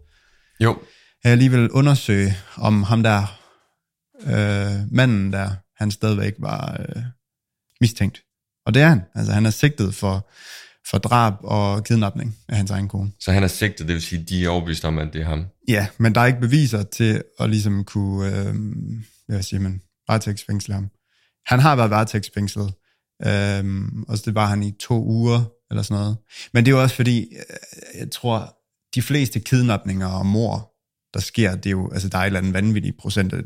[0.61, 0.79] Jo,
[1.25, 3.39] Jeg alligevel undersøge, om ham der,
[4.27, 7.03] øh, manden der, han stadigvæk var øh,
[7.81, 8.23] mistænkt.
[8.67, 9.03] Og det er han.
[9.15, 10.31] Altså han er sigtet for,
[10.91, 13.13] for drab og kidnapning af hans egen kone.
[13.21, 15.45] så han er sigtet, det vil sige, de er overbevist om, at det er ham.
[15.69, 18.55] Ja, men der er ikke beviser til at ligesom kunne, øh,
[19.29, 20.89] hvad siger man, varetægtsfængsle ham.
[21.47, 22.75] Han har været varetægtsfængslet,
[23.27, 26.17] øh, og så det var han i to uger, eller sådan noget.
[26.53, 28.59] Men det er jo også fordi, øh, jeg tror,
[28.95, 30.73] de fleste kidnapninger og mor,
[31.15, 33.43] der sker, det er jo, altså der er et eller andet vanvittigt procent øh,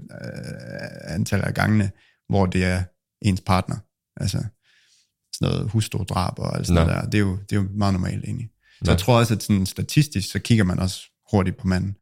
[1.04, 1.90] antal af gangene,
[2.28, 2.82] hvor det er
[3.22, 3.76] ens partner.
[4.16, 4.44] Altså
[5.32, 7.10] sådan noget hustru-drab og alt sådan noget der.
[7.10, 8.50] Det er, jo, det er jo meget normalt egentlig.
[8.78, 8.90] Så Nå.
[8.92, 11.96] jeg tror også, at sådan statistisk, så kigger man også hurtigt på manden.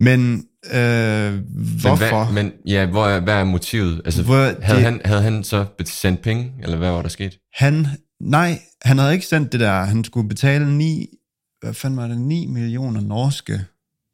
[0.00, 1.34] Men øh,
[1.80, 2.24] hvorfor?
[2.24, 4.02] Men, hvad, men ja, hvor er, hvad er motivet?
[4.04, 7.38] Altså, Hvor- havde, det- han, havde han så sendt penge, eller hvad var der sket?
[7.54, 7.86] Han,
[8.20, 9.84] nej, han havde ikke sendt det der.
[9.84, 11.06] Han skulle betale 9,
[11.60, 13.64] hvad fanden var det, 9 millioner norske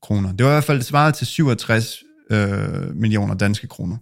[0.03, 0.33] kroner.
[0.33, 3.97] Det var i hvert fald det svarede til 67 øh, millioner danske kroner.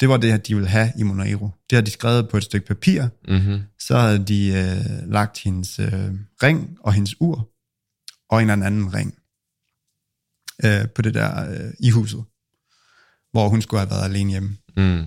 [0.00, 1.48] Det var det, de ville have i Monero.
[1.70, 3.02] Det har de skrevet på et stykke papir.
[3.28, 3.60] Mm-hmm.
[3.78, 5.88] Så havde de øh, lagt hendes øh,
[6.42, 7.48] ring og hendes ur
[8.30, 9.14] og en eller anden ring
[10.64, 12.24] øh, på det der øh, i huset,
[13.32, 14.56] hvor hun skulle have været alene hjemme.
[14.76, 15.04] Mm.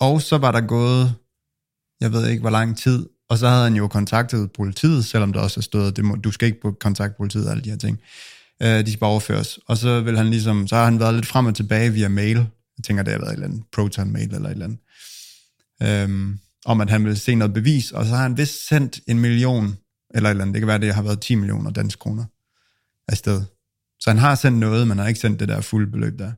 [0.00, 1.14] Og så var der gået,
[2.00, 5.40] jeg ved ikke hvor lang tid, og så havde han jo kontaktet politiet, selvom der
[5.40, 7.98] også er stået, det må, du skal ikke kontakte politiet og alle de her ting.
[8.62, 9.58] Øh, de skal bare overføres.
[9.66, 12.36] Og så vil han ligesom, så har han været lidt frem og tilbage via mail.
[12.78, 14.78] Jeg tænker, det har været et eller andet Proton-mail eller et eller andet.
[15.82, 19.18] Øhm, om at han vil se noget bevis, og så har han vist sendt en
[19.18, 19.76] million,
[20.14, 22.24] eller et eller andet, det kan være, det har været 10 millioner danske kroner
[23.08, 23.42] afsted.
[24.04, 26.32] Så han har sendt noget, men har ikke sendt det der fulde beløb der.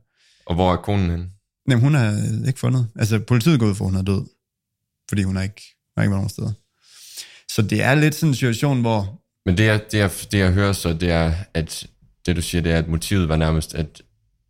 [0.45, 1.25] Og hvor er konen henne?
[1.67, 2.87] Nej, hun er ikke fundet.
[2.95, 4.25] Altså, politiet går ud for, hun er død.
[5.09, 6.51] Fordi hun har ikke, hun har ikke været nogen steder.
[7.51, 9.21] Så det er lidt sådan en situation, hvor...
[9.45, 11.87] Men det jeg, det, jeg, det jeg hører så, det er, at
[12.25, 14.01] det du siger, det er, at motivet var nærmest, at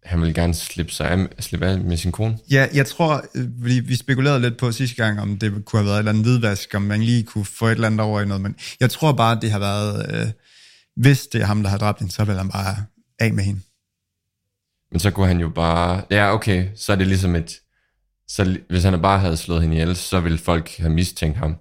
[0.03, 2.37] han ville gerne slippe, sig af, slippe af med sin kone.
[2.51, 3.25] Ja, jeg tror,
[3.63, 6.25] vi, vi spekulerede lidt på sidste gang, om det kunne have været et eller andet
[6.25, 9.11] hvidvask, om man lige kunne få et eller andet over i noget, men jeg tror
[9.11, 10.15] bare, at det har været...
[10.15, 10.31] Øh,
[10.95, 12.75] hvis det er ham, der har dræbt hende, så vil han bare
[13.19, 13.61] af med hende.
[14.91, 16.03] Men så kunne han jo bare...
[16.11, 17.59] Ja, okay, så er det ligesom et...
[18.27, 21.55] Så hvis han bare havde slået hende ihjel, så ville folk have mistænkt ham.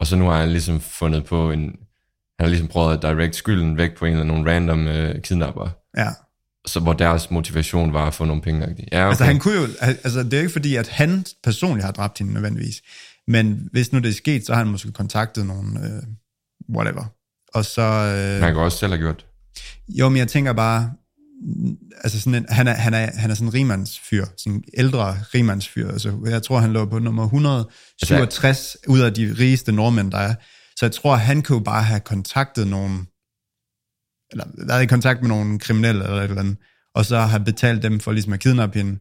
[0.00, 1.60] Og så nu har han ligesom fundet på en...
[1.60, 5.68] Han har ligesom prøvet at direct skylden væk på en eller anden random øh, kidnapper.
[5.96, 6.08] Ja.
[6.66, 8.60] Så hvor deres motivation var at få nogle penge.
[8.92, 9.08] Ja, okay.
[9.08, 12.32] Altså, han kunne jo, altså, det er ikke fordi, at han personligt har dræbt hende
[12.32, 12.82] nødvendigvis.
[13.26, 16.02] Men hvis nu det er sket, så har han måske kontaktet nogen, øh,
[16.76, 17.04] whatever.
[17.54, 17.82] Og så...
[17.82, 19.26] Øh, han kan også selv have gjort.
[19.88, 20.90] Jo, men jeg tænker bare,
[22.02, 25.16] altså sådan en, han, er, han, er, han er sådan en rimandsfyr, sådan en ældre
[25.34, 25.88] rimandsfyr.
[25.88, 30.18] Altså, jeg tror, han lå på nummer 167 altså, ud af de rigeste nordmænd, der
[30.18, 30.34] er.
[30.76, 33.06] Så jeg tror, han kunne bare have kontaktet nogen,
[34.30, 36.56] eller været i kontakt med nogle kriminelle eller et eller andet,
[36.94, 38.98] og så have betalt dem for ligesom at kidnappe hende,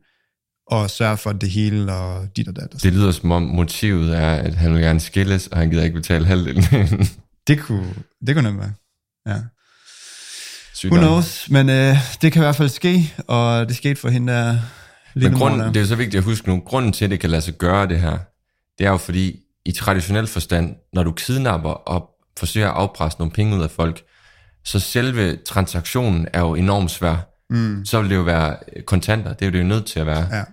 [0.68, 2.84] og sørge for det hele, og dit og dat.
[2.84, 5.96] Det lyder som om motivet er, at han vil gerne skilles, og han gider ikke
[5.96, 6.64] betale halvdelen.
[7.48, 7.94] Det kunne,
[8.28, 8.74] det kunne nemt være.
[9.28, 9.42] Ja.
[10.80, 11.50] Sygt Who knows?
[11.50, 14.58] Men øh, det kan i hvert fald ske, og det skete for hende der,
[15.16, 17.30] Men grunden, det er jo så vigtigt at huske nu, grunden til, at det kan
[17.30, 18.18] lade sig gøre det her,
[18.78, 23.32] det er jo fordi, i traditionel forstand, når du kidnapper og forsøger at afpresse nogle
[23.32, 24.02] penge ud af folk,
[24.66, 27.16] så selve transaktionen er jo enormt svær.
[27.50, 27.86] Mm.
[27.86, 30.06] Så vil det jo være øh, kontanter, det er jo det jo nødt til at
[30.06, 30.28] være.
[30.32, 30.44] Ja.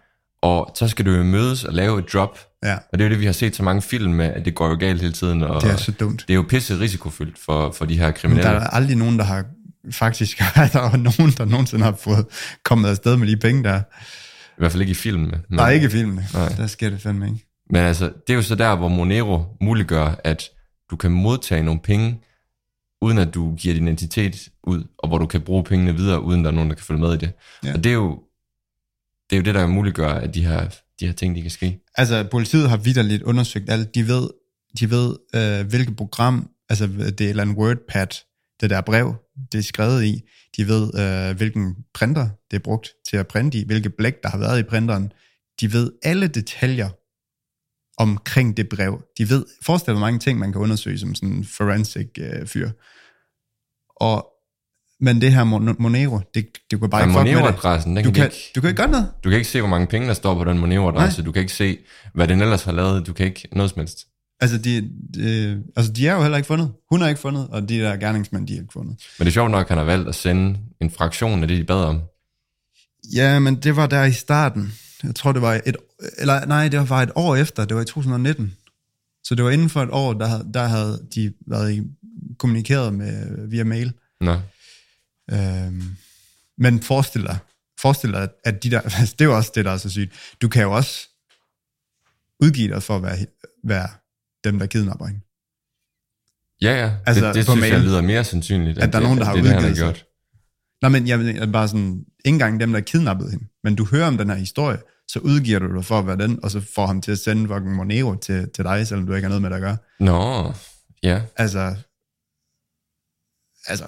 [0.43, 3.11] Og så skal du jo mødes og lave et drop, Ja, og det er jo
[3.11, 5.43] det, vi har set så mange film med, at det går jo galt hele tiden,
[5.43, 6.25] og det er så dumt.
[6.29, 8.51] det er jo pisse risikofyldt for, for de her Men kriminelle.
[8.51, 9.45] der er aldrig nogen, der har
[9.91, 10.39] faktisk,
[10.73, 12.27] der er nogen, der nogensinde har fået
[12.65, 13.79] kommet afsted med de penge der.
[13.79, 15.41] I hvert fald ikke i filmene.
[15.49, 16.27] Men, Nej, ikke i filmene.
[16.35, 16.49] Nej.
[16.49, 17.47] Der sker det fandme ikke.
[17.71, 20.45] Men altså, det er jo så der, hvor Monero muliggør, at
[20.91, 22.21] du kan modtage nogle penge,
[23.03, 26.45] uden at du giver din identitet ud, og hvor du kan bruge pengene videre, uden
[26.45, 27.33] der er nogen, der kan følge med i det.
[27.65, 27.75] Ja.
[27.75, 28.23] Og det er jo
[29.31, 30.69] det, er jo det der muliggør, at de her,
[31.01, 31.79] de her ting, de kan ske.
[31.95, 33.95] Altså, politiet har vidderligt undersøgt alt.
[33.95, 34.29] De ved,
[34.81, 38.07] de ved øh, hvilket program, altså det er et eller andet WordPad,
[38.61, 39.15] det der brev,
[39.53, 40.23] det er skrevet i.
[40.57, 44.29] De ved, øh, hvilken printer det er brugt til at printe i, hvilket blæk, der
[44.29, 45.13] har været i printeren.
[45.61, 46.89] De ved alle detaljer
[47.99, 49.01] omkring det brev.
[49.19, 52.47] De ved, forestil dig hvor mange ting, man kan undersøge som sådan en forensic øh,
[52.47, 52.71] fyr.
[53.97, 54.27] Og,
[55.01, 57.35] men det her Mon- Monero, det, det kunne bare Men ikke fuck med.
[57.43, 59.13] Monero-adressen, den Du kan, kan, ikke, du kan ikke gøre noget.
[59.25, 61.23] du kan ikke se, hvor mange penge, der står på den Monero-adresse.
[61.23, 61.79] Du kan ikke se,
[62.15, 63.07] hvad den ellers har lavet.
[63.07, 64.07] Du kan ikke noget som helst.
[64.41, 66.73] Altså de, de, altså, de er jo heller ikke fundet.
[66.91, 68.97] Hun er ikke fundet, og de der gerningsmænd, de er ikke fundet.
[69.19, 71.59] Men det er sjovt nok, at han har valgt at sende en fraktion af det,
[71.59, 72.03] de bad om.
[73.15, 74.73] Ja, men det var der i starten.
[75.03, 75.77] Jeg tror, det var et...
[76.19, 77.65] Eller nej, det var et år efter.
[77.65, 78.57] Det var i 2019.
[79.25, 81.83] Så det var inden for et år, der havde, der havde de været i,
[82.39, 83.93] kommunikeret med via mail.
[84.21, 84.41] Nå.
[85.33, 85.97] Øhm,
[86.59, 87.39] men forestil dig,
[87.81, 88.81] forestil dig, at de der...
[88.99, 90.13] Altså, det er jo også det, der er så sygt.
[90.43, 91.09] Du kan jo også
[92.41, 93.27] udgive dig for at være,
[93.65, 93.89] være
[94.51, 95.21] dem, der kidnapper hende.
[96.63, 96.93] Ja, ja.
[97.07, 97.73] Altså, det, det på synes mail.
[97.73, 98.79] jeg lyder mere sandsynligt.
[98.79, 99.85] At der er det- nogen, der har det, det, udgivet sig.
[99.85, 100.05] gjort.
[100.83, 104.07] Nej, men jeg ved bare sådan, ikke engang dem, der kidnappede hende, men du hører
[104.07, 104.79] om den her historie,
[105.09, 107.49] så udgiver du dig for at være den, og så får ham til at sende
[107.49, 109.77] fucking Monero til, til dig, selvom du ikke har noget med det at gøre.
[110.01, 110.53] Nå,
[111.03, 111.23] ja.
[111.37, 111.75] Altså,
[113.67, 113.85] altså.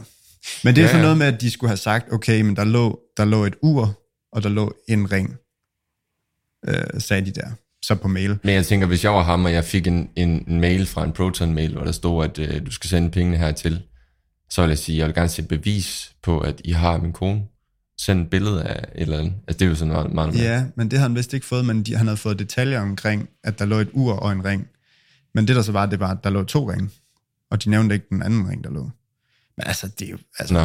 [0.65, 2.65] Men det er Ja, sådan noget med, at de skulle have sagt, okay, men der
[2.65, 5.37] lå, der lå et ur, og der lå en ring,
[6.69, 7.51] øh, sagde de der,
[7.83, 8.39] så på mail.
[8.43, 11.05] Men jeg tænker, hvis jeg var ham, og jeg fik en, en, en mail fra
[11.05, 13.83] en Proton-mail, hvor der stod, at øh, du skal sende pengene hertil,
[14.51, 17.43] så vil jeg sige, jeg vil gerne se bevis på, at I har min kone.
[18.01, 19.35] Send et billede af et eller andet.
[19.49, 21.65] Altså, det er jo sådan meget, meget Ja, men det havde han vist ikke fået,
[21.65, 24.69] men de, han havde fået detaljer omkring, at der lå et ur og en ring.
[25.35, 26.91] Men det der så var, det var, at der lå to ringe,
[27.51, 28.91] og de nævnte ikke den anden ring, der lå.
[29.57, 30.61] Men altså, det er jo, altså, Nå.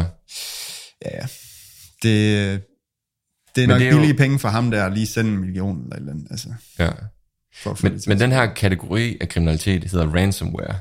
[1.04, 1.26] ja, ja.
[2.02, 2.62] Det,
[3.56, 5.30] det er Men nok det er jo- billige penge for ham der, at lige sende
[5.30, 6.90] en million eller et eller andet, altså, Ja.
[7.82, 10.74] Men, men den her kategori af kriminalitet hedder ransomware,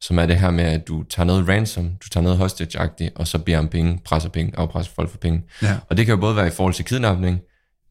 [0.00, 3.26] som er det her med, at du tager noget ransom, du tager noget hostage og
[3.28, 5.42] så beder om penge, presser penge, afpresser folk for penge.
[5.62, 5.76] Ja.
[5.88, 7.40] Og det kan jo både være i forhold til kidnapning,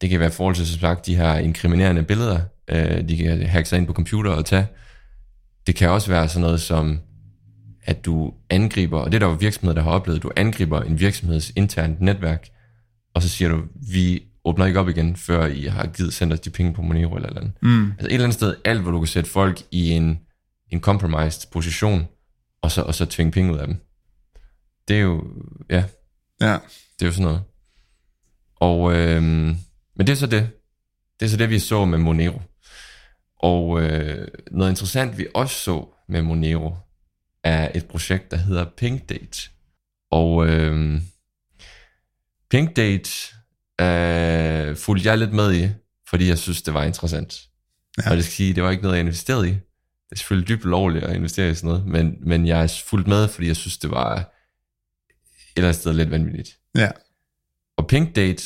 [0.02, 3.48] det kan være i forhold til, som sagt, de her inkriminerende billeder, øh, de kan
[3.48, 4.68] hacke sig ind på computer og tage.
[5.68, 7.00] Det kan også være sådan noget som,
[7.86, 11.00] at du angriber, og det er der jo virksomheder, der har oplevet, du angriber en
[11.00, 12.48] virksomheds internt netværk,
[13.20, 16.40] og så siger du, vi åbner ikke op igen, før I har givet sendt os
[16.40, 17.54] de penge på Monero eller et eller andet.
[17.62, 17.92] Mm.
[17.92, 20.20] Altså et eller andet sted, alt hvor du kan sætte folk i en,
[20.72, 22.08] en compromised position,
[22.62, 23.78] og så, og så tvinge penge ud af dem.
[24.88, 25.24] Det er jo,
[25.70, 25.84] ja,
[26.42, 26.54] Ja,
[27.00, 27.42] det er jo sådan noget.
[28.56, 29.58] Og, øhm,
[29.96, 30.50] men det er så det.
[31.20, 32.42] Det er så det, vi så med Monero.
[33.40, 36.76] Og øh, noget interessant, vi også så med Monero,
[37.44, 39.50] er et projekt, der hedder Pink Date.
[40.12, 41.02] Og øh,
[42.50, 43.10] Pink Date
[43.82, 45.70] øh, fulgte jeg lidt med i,
[46.10, 47.36] fordi jeg synes, det var interessant.
[47.98, 48.10] Ja.
[48.10, 49.52] Og det skal sige, det var ikke noget, jeg investerede i.
[49.52, 53.08] Det er selvfølgelig dybt lovligt at investere i sådan noget, men, men jeg er fulgt
[53.08, 54.26] med, fordi jeg synes, det var et
[55.56, 56.60] eller andet sted lidt vanvittigt.
[56.76, 56.92] ja,
[57.78, 58.44] Og Pink Date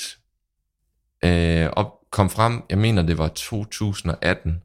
[1.24, 4.62] øh, op, kom frem, jeg mener det var 2018,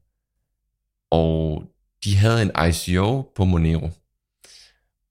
[1.10, 1.64] og
[2.04, 3.90] de havde en ICO på Monero.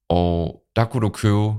[0.09, 1.53] Og der kunne du købe,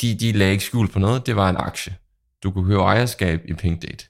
[0.00, 1.96] de, de lagde ikke skjul på noget, det var en aktie.
[2.42, 4.04] Du kunne købe ejerskab i Pink Date.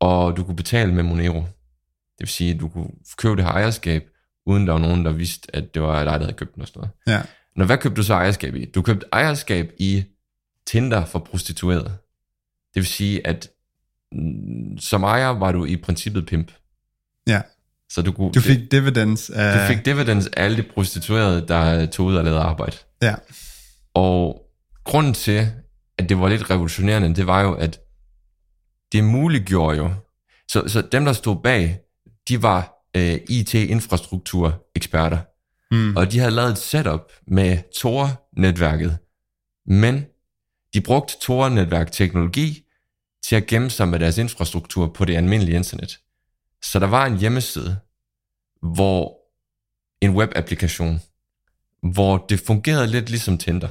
[0.00, 1.40] Og du kunne betale med Monero.
[1.40, 4.08] Det vil sige, at du kunne købe det her ejerskab,
[4.46, 6.68] uden der var nogen, der vidste, at det var dig, der havde købt den og
[6.68, 7.18] sådan noget.
[7.18, 7.22] ja,
[7.56, 8.64] Nå, hvad købte du så ejerskab i?
[8.64, 10.04] Du købte ejerskab i
[10.66, 11.84] Tinder for prostituerede.
[12.74, 13.50] Det vil sige, at
[14.12, 16.52] mm, som ejer var du i princippet pimp.
[17.26, 17.42] ja.
[17.88, 19.58] Så du, kunne, Du fik dividends af...
[19.68, 22.76] du fik dividends af alle de prostituerede, der tog ud og lavede arbejde.
[23.02, 23.14] Ja,
[23.94, 24.43] Og
[24.84, 25.52] grunden til,
[25.98, 27.80] at det var lidt revolutionerende, det var jo, at
[28.92, 29.94] det muliggjorde jo.
[30.50, 31.80] Så, så dem, der stod bag,
[32.28, 35.18] de var øh, IT-infrastruktur-eksperter.
[35.70, 35.96] mm.
[35.96, 38.98] Og de havde lavet et setup med Tor-netværket.
[39.66, 40.04] Men
[40.74, 42.64] de brugte Tor-netværk-teknologi
[43.24, 45.98] til at gemme sig med deres infrastruktur på det almindelige internet.
[46.62, 47.76] Så der var en hjemmeside,
[48.62, 49.18] hvor
[50.00, 51.00] en webapplikation,
[51.82, 53.68] hvor det fungerede lidt ligesom Tinder.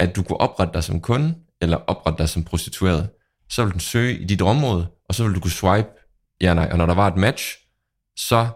[0.00, 3.10] At du kunne oprette dig som kunde, eller oprette dig som prostitueret.
[3.48, 5.88] Så ville den søge i dit område, og så ville du kunne swipe
[6.40, 6.68] ja nej.
[6.72, 7.58] Og når der var et match,
[8.16, 8.48] så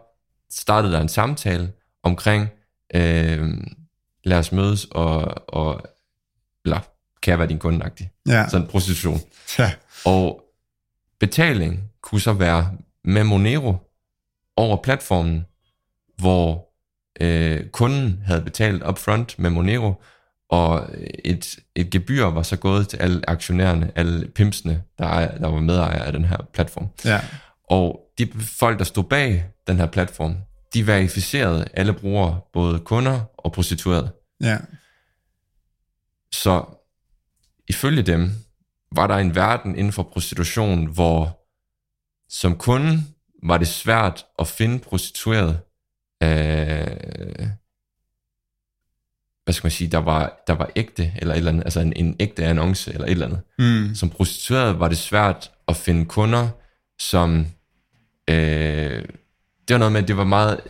[0.51, 2.49] startede der en samtale omkring,
[2.95, 3.49] øh,
[4.25, 5.83] lad os mødes, og, og
[6.65, 6.81] eller
[7.23, 7.91] kan jeg være din kunde.
[8.29, 8.49] Ja.
[8.49, 9.21] Sådan prostitution.
[9.59, 9.73] Ja.
[10.05, 10.43] Og
[11.21, 12.71] betaling kunne så være
[13.05, 13.77] med Monero
[14.57, 15.45] over platformen,
[16.19, 16.69] hvor
[17.21, 20.03] øh, kunden havde betalt upfront med Monero,
[20.55, 20.89] og
[21.25, 26.07] et, et gebyr var så gået til alle aktionærerne, alle pimpsene, der, der var medejere
[26.07, 26.89] af den her platform.
[27.05, 27.21] Ja.
[27.71, 30.37] Og de folk, der stod bag den her platform,
[30.75, 34.13] de verificerede alle brugere, både kunder og prostituerede.
[34.41, 34.59] Ja.
[36.33, 36.65] Så
[37.69, 38.31] ifølge dem
[38.93, 41.47] var der en verden inden for prostitution, hvor
[42.29, 43.03] som kunde
[43.43, 45.61] var det svært at finde prostitueret.
[46.23, 47.49] Øh,
[49.45, 51.93] hvad skal man sige, der var, der var ægte, eller et eller andet, altså en,
[51.97, 53.41] en ægte annonce, eller et eller andet.
[53.59, 53.95] Mm.
[53.95, 56.49] Som prostitueret var det svært at finde kunder,
[57.01, 57.47] som...
[58.31, 59.03] Øh,
[59.69, 60.61] det var noget med, at det var meget...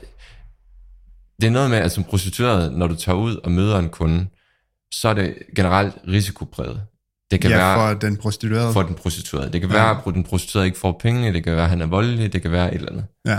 [1.41, 4.27] Det er noget med, at som prostitueret, når du tager ud og møder en kunde,
[4.95, 6.83] så er det generelt risikopræget.
[7.31, 8.73] Det kan Ja, være for den prostituerede.
[8.73, 9.53] for den prostituerede.
[9.53, 9.77] Det kan Ja.
[9.77, 12.43] være, at den prostituerede ikke får penge, det kan være, at han er voldelig, det
[12.43, 13.05] kan være et eller andet.
[13.27, 13.39] Ja.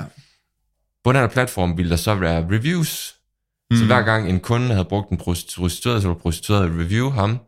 [1.03, 3.15] På den her platform ville der så være reviews.
[3.71, 3.77] Mm.
[3.77, 3.87] Så Mm.
[3.87, 7.39] hver gang en kunde havde brugt en prostitueret, så ville prostitueret review ham.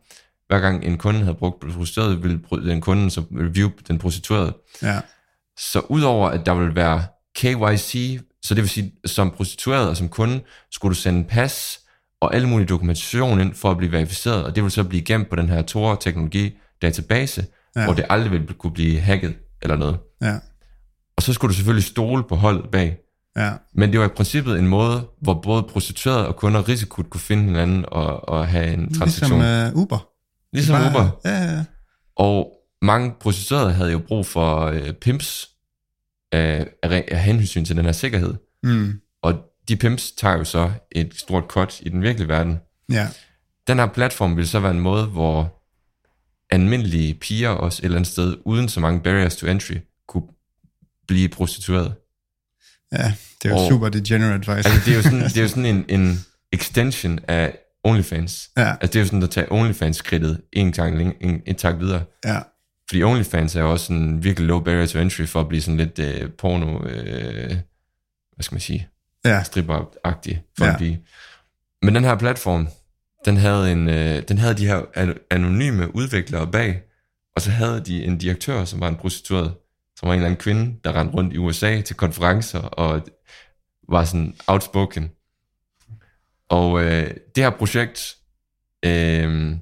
[0.48, 2.40] Hver gang en kunde havde brugt prostitueret, ville
[2.72, 4.52] den kunde så review den prostituerede.
[4.82, 5.00] Ja.
[5.58, 7.02] Så udover at der vil være
[7.36, 11.80] KYC, så det vil sige, som prostitueret og som kunde, skulle du sende pas
[12.20, 15.30] og alle mulige dokumentation ind for at blive verificeret, og det vil så blive gemt
[15.30, 16.52] på den her Tor-teknologi
[16.82, 17.80] database, ja.
[17.80, 17.86] Ja.
[17.86, 19.98] hvor det aldrig vil kunne blive hacket eller noget.
[20.22, 20.38] Ja.
[21.16, 22.96] Og så skulle du selvfølgelig stole på holdet bag.
[23.38, 23.52] Ja.
[23.74, 27.44] Men det var i princippet en måde, hvor både prostituerede og kunder risiko kunne finde
[27.44, 29.40] hinanden og, og have en transaktion.
[29.40, 30.08] Ligesom uh, Uber.
[30.52, 31.20] ligesom Bare- Uber.
[31.24, 31.64] Ja, ja.
[32.16, 35.48] Og mange prostituerede havde jo brug for øh, pimps
[36.32, 38.34] af, re- af hensyn til den her sikkerhed.
[38.62, 39.00] Mm.
[39.22, 39.34] Og
[39.68, 42.58] de pimps tager jo så et stort cut i den virkelige verden.
[42.92, 43.08] Ja.
[43.66, 45.54] Den her platform vil så være en måde, hvor
[46.50, 49.74] almindelige piger også et eller andet sted, uden så mange barriers to entry,
[50.08, 50.22] kunne
[51.08, 51.94] blive prostitueret.
[52.92, 54.68] Ja, det er jo Og- super degenerate faktisk.
[54.68, 56.18] Altså, det er jo sådan, det er jo sådan en, en
[56.52, 58.50] extension af OnlyFans.
[58.56, 61.78] Ja, Altså, det er jo sådan at tage OnlyFans-skridtet en gang læng- en, en tak
[61.78, 62.02] videre.
[62.24, 62.38] ja,
[62.88, 65.76] Fordi OnlyFans er jo også en virkelig low barrier to entry for at blive sådan
[65.76, 67.46] lidt øh, porno, øh,
[68.34, 68.88] hvad skal man sige,
[69.24, 70.72] ja, stripper-agtig for Ja.
[70.72, 71.00] en pige.
[71.82, 72.68] Men den her platform,
[73.24, 76.82] den havde, en, øh, den havde de her an- anonyme udviklere bag,
[77.36, 79.54] og så havde de en direktør, som var en prostitueret,
[79.98, 83.08] som var en eller anden kvinde, der rendte rundt i USA til konferencer og
[83.88, 85.10] var sådan outspoken.
[86.48, 88.16] Og øh, det her projekt
[88.82, 89.56] øh,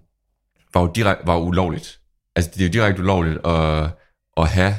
[0.74, 2.00] var jo direkte, var ulovligt.
[2.34, 3.90] Altså det er jo direkte ulovligt at,
[4.36, 4.74] at have,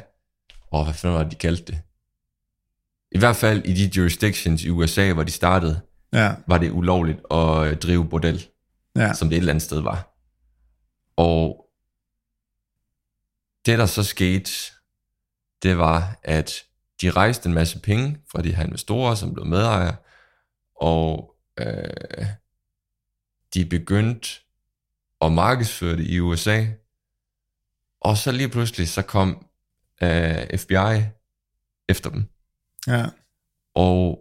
[0.72, 1.82] åh, hvad fanden var det, de kaldte det?
[3.12, 5.82] I hvert fald i de jurisdictions i USA, hvor de startede,
[6.13, 8.48] ja, var det ulovligt at øh, drive bordel,
[8.96, 10.13] ja, som det et eller andet sted var.
[11.15, 11.65] Og
[13.65, 14.52] det, der så skete,
[15.63, 16.54] det var, at
[17.02, 19.96] de rejste en masse penge fra de her investorer, som blev medejere,
[20.82, 22.26] og øh,
[23.54, 24.30] de begyndte
[25.22, 26.65] at markedsføre det i USA,
[28.02, 29.46] og så lige pludselig, så kom
[30.04, 31.04] øh, FBI
[31.89, 32.30] efter dem.
[32.88, 33.06] ja,
[33.76, 34.20] Og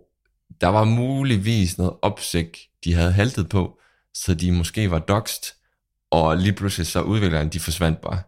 [0.60, 3.80] der var muligvis noget opsigt, de havde haltet på,
[4.14, 5.54] så de måske var doxed,
[6.10, 8.22] og lige pludselig så udviklerne, de forsvandt bare.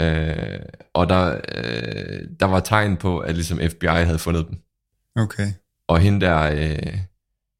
[0.00, 0.58] Øh,
[0.94, 4.58] og der, øh, der var tegn på, at ligesom FBI havde fundet dem.
[5.16, 5.52] okay.
[5.88, 6.98] Og hende der, øh,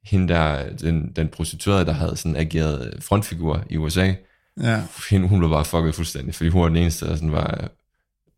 [0.04, 4.12] hende der den, den prostituerede, der havde sådan ageret frontfigur i USA,
[4.62, 7.70] Ja, hende, hun blev bare fucket fuldstændig, fordi hun var den eneste, der sådan var,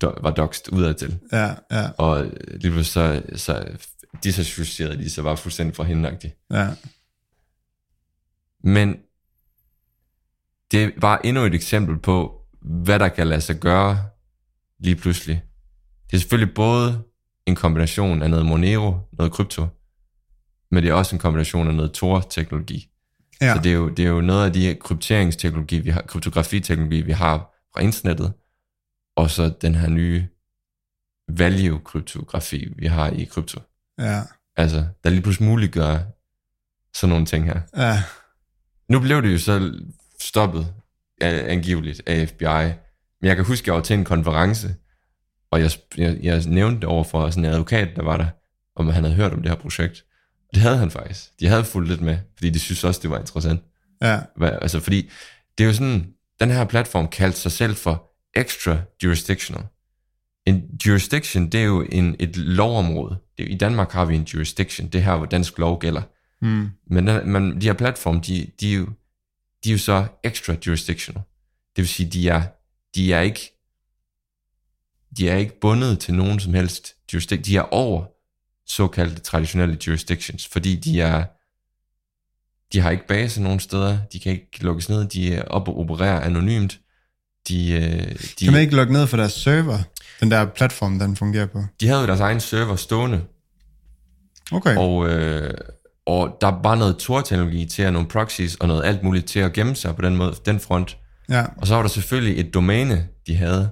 [0.03, 1.19] do- var doxed udadtil.
[1.31, 3.77] ja, ja, Og lige pludselig så, så
[4.23, 6.47] disassocierede de sig bare fuldstændig fra hende -agtigt.
[6.53, 6.67] ja,
[8.63, 8.95] Men
[10.71, 14.03] det var endnu et eksempel på, hvad der kan lade sig gøre
[14.79, 15.43] lige pludselig.
[16.11, 17.03] Det er selvfølgelig både
[17.45, 19.67] en kombination af noget Monero, noget krypto,
[20.71, 22.89] men det er også en kombination af noget Tor-teknologi.
[23.41, 27.01] ja, Så det er, jo, det er jo noget af de krypteringsteknologi, vi har, kryptografiteknologi,
[27.01, 27.37] vi har
[27.73, 28.33] fra internettet,
[29.15, 30.27] og så den her nye
[31.29, 33.61] value-kryptografi, vi har i krypto.
[33.99, 34.21] ja,
[34.55, 35.99] Altså, der lige pludselig muliggør
[36.95, 37.61] sådan nogle ting her.
[37.77, 38.03] ja,
[38.89, 39.79] Nu blev det jo så
[40.19, 40.73] stoppet
[41.21, 42.73] angiveligt af FBI
[43.21, 44.75] Men jeg kan huske, at jeg var til en konference,
[45.51, 48.27] og jeg, jeg, jeg nævnte det over for sådan en advokat, der var der,
[48.75, 50.03] om han havde hørt om det her projekt.
[50.49, 51.39] Og det havde han faktisk.
[51.39, 53.61] De havde fulgt lidt med, fordi de synes også, det var interessant.
[54.01, 55.09] Ja, altså, fordi
[55.57, 56.07] det er jo sådan,
[56.39, 59.63] den her platform kaldte sig selv for extra jurisdictional.
[60.45, 63.17] En jurisdiction, det er jo en, et lovområde.
[63.37, 66.01] Det, I Danmark har vi en jurisdiction, det er her, hvor dansk lov gælder.
[66.41, 66.69] mm.
[66.87, 68.87] Men den, man, de her platform, de, de, er jo,
[69.63, 71.23] de er jo så extra jurisdictional.
[71.75, 72.43] Det vil sige, de er,
[72.95, 73.57] de er ikke
[75.17, 77.45] de er ikke bundet til nogen som helst jurisdiction.
[77.45, 78.05] De er over
[78.67, 81.23] såkaldte traditionelle jurisdictions, fordi de er
[82.73, 85.79] de har ikke base nogen steder, de kan ikke lukkes ned, de er op og
[85.79, 86.79] opererer anonymt.
[87.47, 89.79] De, øh, de, Kan man ikke logge ned for deres server,
[90.19, 91.63] den der platform, den fungerer på?
[91.79, 93.21] de havde jo deres egen server stående,
[94.51, 94.77] Okay.
[94.77, 95.53] Og, øh,
[96.05, 99.53] og der var noget Tor-teknologi til at nogle proxies og noget alt muligt til at
[99.53, 100.97] gemme sig på den måde, den front.
[101.29, 103.69] Ja, Og så var der selvfølgelig et domæne, de havde,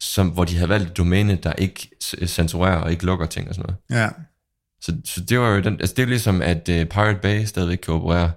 [0.00, 1.90] som, hvor de havde valgt et domæne, der ikke
[2.26, 4.02] censurerer og ikke lukker ting og sådan noget.
[4.02, 4.08] ja.
[4.82, 7.78] Så, så det var jo den, altså det er ligesom, at uh, Pirate Bay stadigvæk
[7.78, 8.30] kan operere.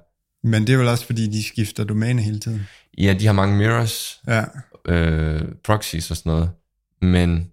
[0.43, 2.67] Men det er vel også, fordi de skifter domæne hele tiden.
[2.97, 4.43] Ja, de har mange mirrors, Ja,
[4.87, 6.49] øh, proxies og sådan noget,
[7.01, 7.47] men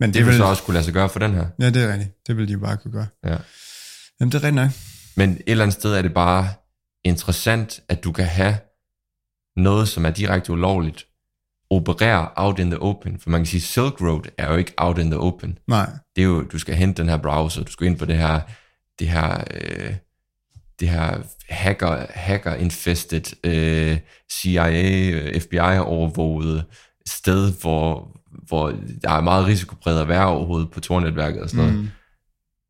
[0.00, 0.38] men det, det, vil vil...
[0.38, 1.46] så også kunne lade sig gøre for den her.
[1.60, 2.26] Ja, det er rigtigt.
[2.26, 3.06] Det vil de jo bare kunne gøre.
[3.24, 3.36] Ja.
[4.20, 4.70] Jamen, det er rigtigt nok.
[5.16, 6.48] Men et eller andet sted er det bare
[7.04, 8.56] interessant, at du kan have
[9.56, 11.06] noget, som er direkte ulovligt,
[11.70, 13.20] operere out in the open.
[13.20, 15.58] For man kan sige, Silk Road er jo ikke out in the open.
[15.68, 18.16] Nej, Det er jo, du skal hente den her browser, du skal ind på det
[18.16, 18.40] her,
[18.98, 19.94] det her, øh,
[20.80, 21.18] det her
[21.48, 23.98] hacker, hacker infested, øh,
[24.32, 26.64] CIA, øh, FBI overvåget
[27.06, 28.16] sted, hvor,
[28.48, 31.88] hvor der er meget risikopræget at være overhovedet på Tor-netværket og sådan noget mm.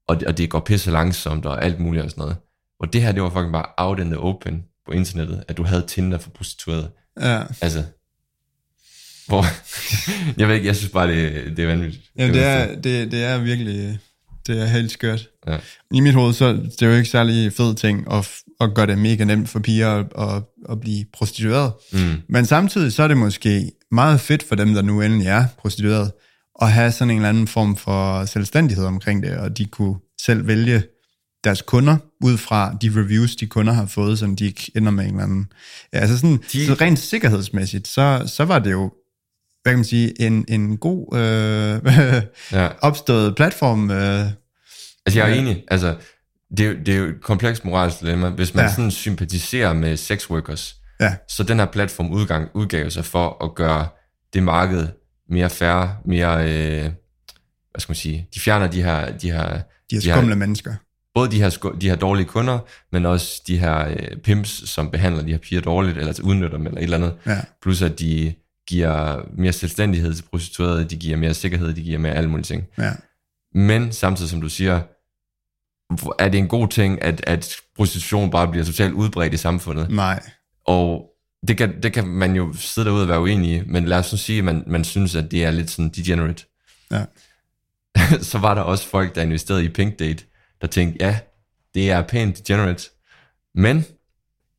[0.08, 2.36] og, og det går pisse langsomt og alt muligt og sådan noget.
[2.80, 5.62] Og det her, det var fucking bare out in the open på internettet, at du
[5.62, 6.90] havde Tinder for prostituerede.
[7.20, 7.42] ja.
[7.60, 7.84] Altså,
[9.26, 9.44] hvor,
[10.40, 12.10] jeg ved ikke, jeg synes bare, det, det er vanvittigt.
[12.18, 13.98] Ja, det er, det, det er virkelig,
[14.46, 15.28] det er helt skørt.
[15.46, 15.58] Ja.
[15.90, 18.28] I mit hoved, så det er jo ikke særlig fed ting at,
[18.60, 21.72] at gøre det mega nemt for piger at, at, at blive prostitueret.
[21.92, 25.44] Mm, Men samtidig så er det måske meget fedt for dem, der nu endelig er
[25.58, 26.12] prostitueret,
[26.62, 30.46] at have sådan en eller anden form for selvstændighed omkring det, og de kunne selv
[30.46, 30.82] vælge
[31.44, 35.04] deres kunder ud fra de reviews, de kunder har fået, så de ikke ender med
[35.04, 35.46] en eller anden...
[35.92, 38.92] Ja, altså sådan, De- så rent sikkerhedsmæssigt, så, så var det jo,
[39.62, 41.92] hvad kan man sige, en, en god øh,
[42.60, 42.68] ja.
[42.80, 43.90] opstået platform.
[43.90, 44.26] Øh,
[45.06, 45.64] Altså, jeg er enig.
[45.68, 45.96] Altså,
[46.56, 48.28] det er, jo- det er jo et komplekst moralsk dilemma.
[48.28, 48.70] Hvis man Ja.
[48.70, 53.54] sådan sympatiserer med sex workers, ja, så den her platform udgang, udgav sig for at
[53.54, 53.88] gøre
[54.34, 54.88] det marked
[55.28, 56.82] mere fair, mere, øh,
[57.70, 59.48] hvad skal man sige, de fjerner de her, de her
[59.90, 60.74] de er De har- skumle mennesker.
[61.14, 62.58] både de her, de her dårlige kunder,
[62.92, 66.66] men også de her øh, pimps, som behandler de her piger dårligt, eller udnytter dem,
[66.66, 67.14] eller et eller andet.
[67.26, 68.34] Ja, Plus at de
[68.68, 72.64] giver mere selvstændighed til prostituerede, de giver mere sikkerhed, de giver mere alle mulige ting.
[72.78, 72.92] ja,
[73.54, 74.80] Men samtidig, som du siger,
[76.18, 79.90] er det en god ting, at, at prostitution bare bliver totalt udbredt i samfundet.
[79.90, 80.22] nej.
[80.66, 81.10] Og
[81.48, 84.12] det kan, det kan man jo sidde derude og være uenig i, men lad os
[84.12, 86.44] nu sige, at man, man synes, at det er lidt sådan degenerate.
[86.90, 87.04] Ja.
[88.30, 90.24] så var der også folk, der investerede i Pink Date,
[90.60, 91.18] der tænkte, ja,
[91.74, 92.84] det er pænt degenerate,
[93.54, 93.84] men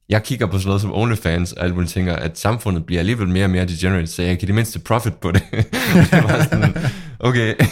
[0.10, 3.28] jeg kigger på sådan noget som OnlyFans, og alt muligt tænker, at samfundet bliver alligevel
[3.28, 5.43] mere og mere degenerate, så jeg kan det mindste profit på det.
[5.51, 6.76] det sådan,
[7.20, 7.55] okay.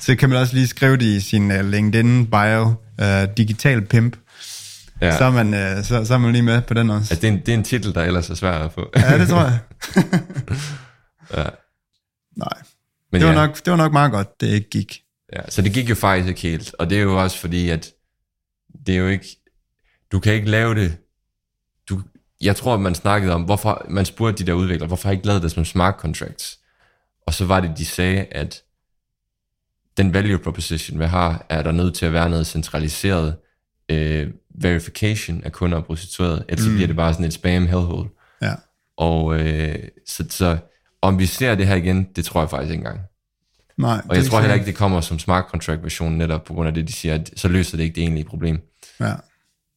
[0.00, 4.16] Så kan man også lige skrive det i sin uh, LinkedIn-bio, uh, digital pimp,
[5.00, 5.18] ja.
[5.18, 5.46] så, er man,
[5.78, 7.14] uh, så, så er man lige med på den også.
[7.14, 8.90] Altså, det, er en, det er en titel, der ellers er svær at få.
[8.96, 9.58] Ja, det tror jeg.
[11.36, 11.44] ja.
[12.36, 12.62] Nej,
[13.12, 15.00] Men det var, ja, nok, det var nok meget godt, det ikke gik.
[15.32, 17.90] ja, så det gik jo faktisk ikke helt, og det er jo også fordi, at
[18.86, 19.26] det er jo ikke,
[20.12, 20.96] du kan ikke lave det,
[21.88, 22.02] du,
[22.40, 25.16] jeg tror, at man snakkede om, hvorfor, man spurgte de der udviklere, hvorfor har I
[25.16, 26.58] ikke lavet det som smart contracts?
[27.26, 28.62] Og så var det, de sagde, at
[29.96, 33.36] den value proposition, vi har, er der nødt til at være noget centraliseret
[33.88, 34.30] øh,
[34.62, 36.74] verification af kunder og prostituerede, ellers mm.
[36.74, 38.08] bliver det bare sådan et spam hellhole.
[38.42, 38.54] Ja.
[38.96, 40.58] Og øh, så, så
[41.02, 43.00] om vi ser det her igen, det tror jeg faktisk ikke engang.
[43.76, 46.68] Nej, Og jeg tror heller ikke, det kommer som smart contract version netop på grund
[46.68, 48.60] af det, de siger, at så løser det ikke det egentlige problem.
[49.00, 49.14] Ja,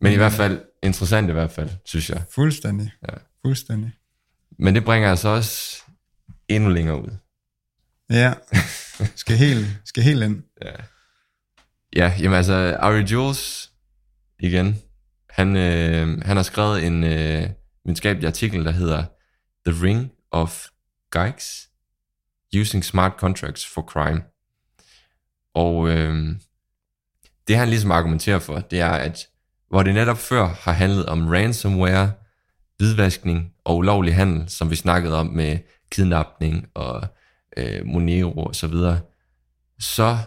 [0.02, 2.22] Men i hvert fald, interessant i hvert fald, synes jeg.
[2.36, 2.92] fuldstændig.
[3.10, 3.14] Ja.
[3.46, 3.92] Fuldstændig.
[4.60, 5.78] Men det bringer altså også
[6.48, 7.10] endnu længere ud.
[8.10, 8.34] Ja,
[9.16, 10.44] skal helt, skal helt ind.
[11.96, 13.71] Ja, jamen altså, Ari Jules,
[14.42, 14.76] igen,
[15.30, 17.50] han, øh, han har skrevet en øh,
[17.86, 19.06] videnskabelig artikel, der hedder
[19.66, 20.66] The Ring of
[21.12, 21.70] Geigs
[22.60, 24.24] Using Smart Contracts for Crime.
[25.54, 26.36] Og øh,
[27.48, 29.28] det han ligesom argumenterer for, det er, at
[29.70, 32.12] hvor det netop før har handlet om ransomware,
[32.78, 35.58] hvidvaskning og ulovlig handel, som vi snakkede om med
[35.92, 37.08] kidnapning og
[37.58, 39.00] øh, Monero og så videre,
[39.80, 40.18] så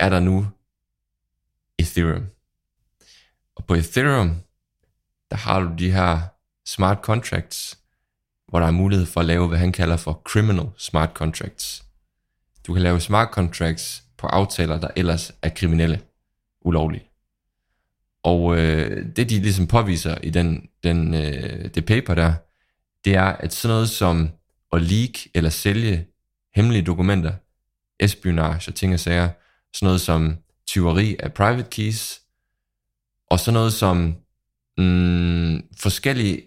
[0.00, 0.46] er der nu
[1.78, 2.26] Ethereum.
[3.58, 4.36] Og på Ethereum,
[5.30, 6.20] der har du de her
[6.66, 7.78] smart contracts,
[8.48, 11.84] hvor der er mulighed for at lave, hvad han kalder for criminal smart contracts.
[12.66, 16.00] Du kan lave smart contracts på aftaler, der ellers er kriminelle,
[16.60, 17.04] ulovlige.
[18.22, 22.34] Og øh, det de ligesom påviser i den, den, øh, det paper der,
[23.04, 24.30] det er, at sådan noget som
[24.72, 26.06] at leak eller sælge
[26.54, 27.32] hemmelige dokumenter,
[28.00, 29.30] espionage og ting og sager,
[29.74, 30.36] sådan noget som
[30.66, 32.20] tyveri af private keys,
[33.30, 34.16] og sådan noget som
[34.78, 36.42] mm, forskellige,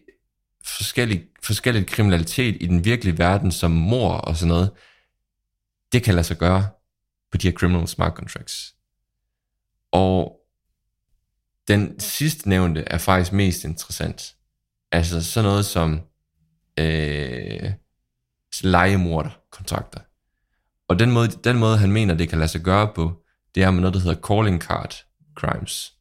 [0.65, 4.71] forskellige, forskellige kriminalitet i den virkelige verden, som mor og sådan noget,
[5.91, 6.67] det kan lade sig gøre
[7.31, 8.75] på de her criminal smart contracts.
[9.91, 10.37] Og
[11.67, 14.35] den sidste nævnte er faktisk mest interessant.
[14.91, 16.01] Altså sådan noget som
[16.79, 17.71] øh,
[18.63, 19.99] legemorderkontrakter.
[20.87, 23.23] Og den måde, den måde, han mener, det kan lade sig gøre på,
[23.55, 24.95] det er med noget, der hedder calling card
[25.35, 25.93] crimes.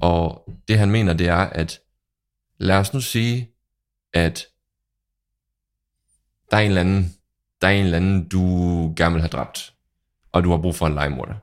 [0.00, 1.80] Og det han mener, det er, at
[2.58, 3.50] lad os nu sige,
[4.12, 4.46] at
[6.50, 7.14] der er en eller anden,
[7.60, 8.42] der er en eller anden, du
[8.96, 9.74] gerne vil have dræbt,
[10.32, 11.34] og du har brug for en legemorder.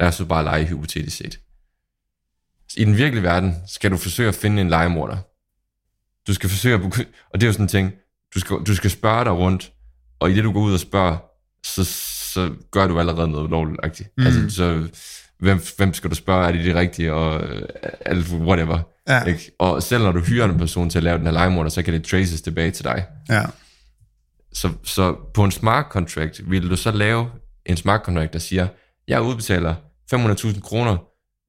[0.00, 1.40] Lad os så bare lege hypotetisk set.
[2.76, 5.16] I den virkelige verden skal du forsøge at finde en legemorder.
[6.26, 6.80] Du skal forsøge at...
[7.30, 7.92] Og det er jo sådan en ting,
[8.34, 9.72] du skal, du skal spørge dig rundt,
[10.18, 11.18] og i det du går ud og spørger,
[11.66, 11.84] så,
[12.32, 13.80] så gør du allerede noget lovligt.
[14.16, 14.26] Mm.
[14.26, 14.88] Altså, så
[15.40, 17.68] hvem, hvem skal du spørge, er det det rigtige, og øh,
[18.00, 18.78] alt, whatever.
[19.08, 19.24] Ja.
[19.24, 19.50] Ikke?
[19.58, 21.94] Og selv når du hyrer en person til at lave den her legemorder, så kan
[21.94, 23.06] det traces tilbage til dig.
[23.28, 23.42] Ja.
[24.52, 27.30] Så, så på en smart contract, vil du så lave
[27.66, 28.68] en smart contract, der siger,
[29.08, 29.74] jeg udbetaler
[30.14, 30.96] 500.000 kroner,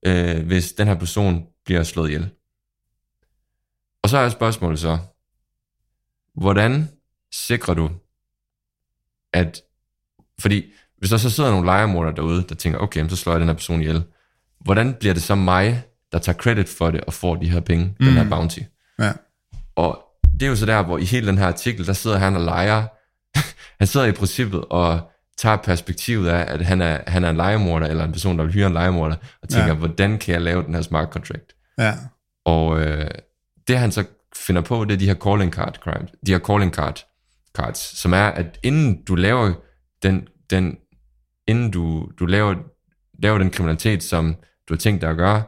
[0.05, 2.29] øh, hvis den her person bliver slået ihjel.
[4.03, 4.97] Og så er spørgsmålet så,
[6.35, 6.89] hvordan
[7.33, 7.89] sikrer du,
[9.33, 9.61] at,
[10.39, 10.71] fordi
[11.01, 13.55] hvis der så sidder nogle lejermorder derude, der tænker, okay, så slår jeg den her
[13.55, 14.03] person ihjel,
[14.59, 17.85] hvordan bliver det så mig, der tager credit for det og får de her penge,
[17.85, 18.05] mm.
[18.05, 18.59] den her bounty?
[18.99, 19.11] Ja.
[19.75, 22.35] Og det er jo så der, hvor i hele den her artikel, der sidder han
[22.35, 22.83] og leger.
[23.79, 27.87] han sidder i princippet og tager perspektivet af, at han er, han er en legemorder,
[27.87, 29.73] eller en person, der vil hyre en legemorder, og tænker, ja.
[29.73, 31.55] hvordan kan jeg lave den her smart contract?
[31.77, 31.93] Ja.
[32.45, 33.11] Og øh,
[33.67, 34.03] det han så
[34.35, 37.05] finder på, det er de her calling card crimes, de her calling card
[37.55, 39.53] cards, som er, at inden du laver
[40.03, 40.77] den, den
[41.51, 42.55] inden du, du laver,
[43.23, 44.35] laver den kriminalitet, som
[44.69, 45.43] du har tænkt dig at gøre,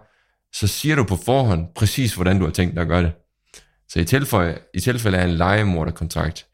[0.54, 3.14] så siger du på forhånd præcis, hvordan du har tænkt dig at gøre det.
[3.90, 6.46] Så i tilfælde, i tilfælde af en legemorderkontrakt,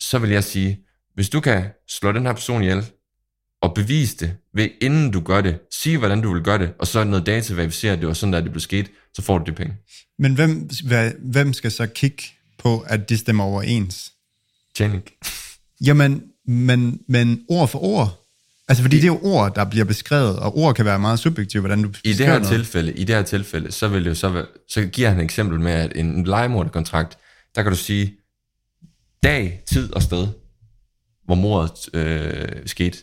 [0.00, 0.78] så vil jeg sige,
[1.14, 2.84] hvis du kan slå den her person ihjel,
[3.62, 6.86] og bevise det, ved inden du gør det, sige hvordan du vil gøre det, og
[6.86, 9.44] så noget data verificere, at det var sådan, at det blev sket, så får du
[9.44, 9.74] det penge.
[10.18, 12.22] Men hvem, hvad, hvem skal så kigge
[12.58, 14.12] på, at det stemmer overens?
[14.74, 15.02] Tjening.
[15.86, 18.21] Jamen, men, men ord for ord.
[18.72, 21.60] Altså, fordi det er jo ord, der bliver beskrevet, og ord kan være meget subjektive,
[21.60, 22.48] hvordan du I det her noget.
[22.48, 25.60] tilfælde, i det her tilfælde, så vil jo så være, så giver han et eksempel
[25.60, 27.18] med, at en legemorderkontrakt,
[27.54, 28.14] der kan du sige,
[29.22, 30.28] dag, tid og sted,
[31.24, 32.98] hvor mordet øh, skete.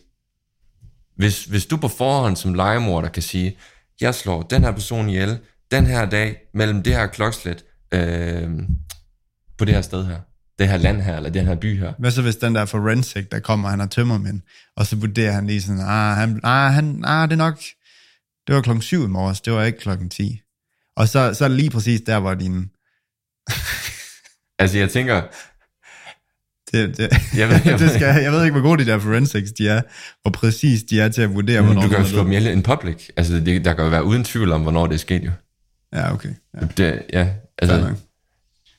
[1.15, 3.57] Hvis, hvis du på forhånd som legemorder kan sige,
[4.01, 5.39] jeg slår den her person ihjel,
[5.72, 8.49] den her dag, mellem det her klokslet, øh,
[9.57, 10.20] på det her sted her,
[10.60, 11.93] det her land her, eller den her by her.
[11.99, 14.41] Hvad så hvis den der forensic, der kommer, han har tømmermænd,
[14.76, 17.60] og så vurderer han lige sådan, ah, han, ah, han, ah det er nok,
[18.47, 20.41] det var klokken 7 i morges, det var ikke klokken 10.
[20.95, 22.70] Og så, så er det lige præcis der, hvor din...
[24.60, 25.22] altså jeg tænker,
[26.72, 29.51] det, det, jeg, ved, jeg, det skal, jeg ved ikke, hvor gode de der forensics
[29.51, 29.82] de er,
[30.22, 31.82] hvor præcis de er til at vurdere, hvornår...
[31.82, 33.10] Du kan jo slå dem ihjel in public.
[33.18, 35.32] Altså, det, der kan jo være uden tvivl om, hvornår det er sket jo.
[35.93, 36.30] Ja, okay.
[36.62, 37.95] Ja, det, ja altså,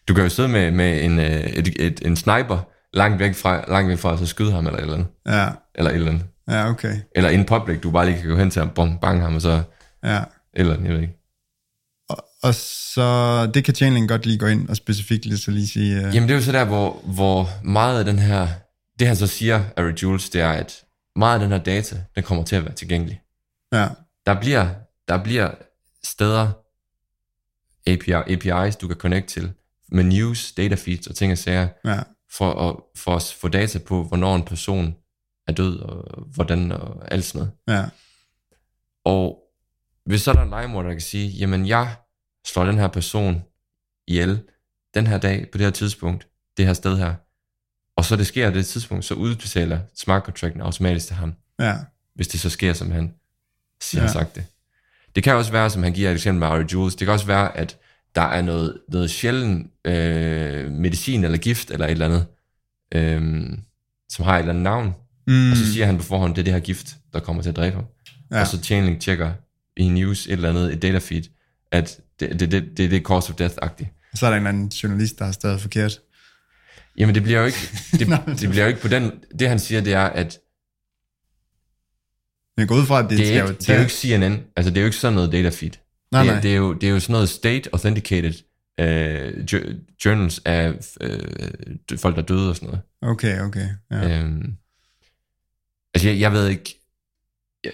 [0.09, 3.65] du kan jo sidde med, med en, øh, et, et, en sniper langt væk fra,
[3.69, 5.09] langt væk fra, og så skyde ham eller et eller andet.
[5.27, 5.49] Ja.
[5.75, 6.25] Eller et eller andet.
[6.49, 6.97] Ja, okay.
[7.17, 9.41] Eller in public, du bare lige kan gå hen til ham, bong, bang ham, og
[9.41, 9.63] så...
[10.05, 10.23] Ja.
[10.55, 11.17] Eller jeg ved ikke.
[12.09, 15.69] Og, og så, det kan Chainlink godt lige gå ind og specifikt lige, så lige
[15.69, 16.07] sige...
[16.07, 16.15] Uh...
[16.15, 18.49] Jamen det er jo så der, hvor, hvor meget af den her...
[18.99, 20.85] Det han så siger, Ari Jules, det er, at
[21.17, 23.21] meget af den her data, den kommer til at være tilgængelig.
[23.73, 23.89] Ja.
[24.27, 24.69] Der bliver,
[25.09, 25.51] der bliver
[26.05, 26.49] steder,
[27.87, 29.53] API, APIs, du kan connect til,
[29.93, 32.03] med news, data feeds og ting og sager, ja.
[32.33, 34.97] for, at, for at få data på, hvornår en person
[35.47, 37.79] er død, og hvordan, og alt sådan noget.
[37.79, 37.89] Ja.
[39.05, 39.43] Og
[40.05, 41.97] hvis så er der en legemorder, der kan sige, jamen jeg
[42.47, 43.43] slår den her person
[44.07, 44.43] ihjel
[44.95, 47.15] den her dag, på det her tidspunkt, det her sted her,
[47.97, 51.35] og så det sker det tidspunkt, så udbetaler smart contracten automatisk til ham.
[51.59, 51.77] Ja.
[52.15, 53.15] Hvis det så sker, som han
[53.81, 54.13] siger ja.
[54.13, 54.45] sagt det.
[55.15, 57.27] Det kan også være, som han giver et eksempel med Ari Jules, det kan også
[57.27, 57.79] være, at
[58.15, 62.27] der er noget, noget sjælden øh, medicin eller gift eller et eller andet,
[62.95, 63.49] øh,
[64.09, 64.95] som har et eller andet navn,
[65.27, 65.51] mm.
[65.51, 67.57] og så siger han på forhånd, det er det her gift, der kommer til at
[67.57, 67.85] dræbe ham.
[68.31, 68.41] Ja.
[68.41, 69.33] Og så Chainlink tjekker
[69.77, 71.23] i news et eller andet, et datafeed,
[71.73, 74.11] at det, det, det, det, det er cause of death-agtigt.
[74.15, 76.01] Så er der en eller anden journalist, der har stadig forkert.
[76.99, 77.59] Jamen det bliver jo ikke,
[77.99, 78.09] det,
[78.41, 80.39] det bliver jo ikke på den, det han siger, det er, at
[82.57, 84.71] jeg går ud fra, at det, det er, ikke, det er jo ikke CNN, altså
[84.71, 85.71] det er jo ikke sådan noget datafeed.
[86.13, 86.41] Nej, det, nej.
[86.41, 88.35] Det, er jo, det er jo sådan noget state authenticated
[88.83, 89.45] uh,
[90.05, 90.69] journals af
[91.05, 92.83] uh, folk, der døde og sådan noget.
[93.03, 93.69] Okay, okay.
[93.91, 94.21] Ja.
[94.21, 94.57] Øhm,
[95.95, 96.77] altså jeg, jeg ved ikke,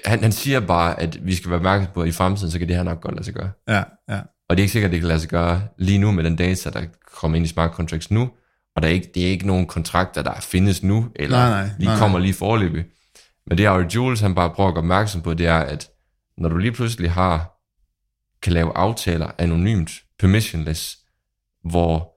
[0.05, 2.69] han, han siger bare, at vi skal være opmærksom på, at i fremtiden, så kan
[2.69, 3.51] det her nok godt lade sig gøre.
[3.69, 4.21] ja, ja.
[4.49, 6.37] Og det er ikke sikkert, at det kan lade sig gøre lige nu med den
[6.37, 6.85] data, der
[7.15, 8.31] kommer ind i smart contracts nu.
[8.77, 11.71] Og der er ikke, det er ikke nogen kontrakter, der findes nu, eller Nej, nej,
[11.79, 12.85] lige nej, kommer lige forløbig.
[13.47, 15.89] Men det, Ari Jules han bare prøver at gøre opmærksom på, det er, at
[16.39, 17.56] når du lige pludselig har,
[18.43, 20.99] kan lave aftaler anonymt, permissionless,
[21.65, 22.13] hvor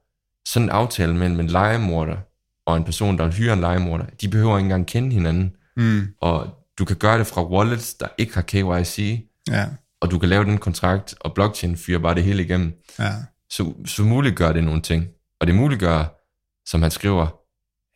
[0.49, 2.17] sådan en aftale mellem en legemorder
[2.65, 5.55] og en person, der vil hyre en legemorder, de behøver ikke engang kende hinanden.
[5.77, 9.65] Mm, Og du kan gøre det fra wallets, der ikke har KYC, ja,
[10.01, 13.11] og du kan lave den kontrakt, og blockchain fyrer bare det hele igennem ja.
[13.49, 15.07] så, så muliggør det nogle ting.
[15.39, 16.21] Og det muliggør,
[16.69, 17.27] som han skriver,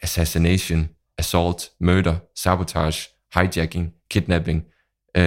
[0.03, 4.63] assassination, assault, murder, sabotage, hijacking, kidnapping,
[5.17, 5.23] uh,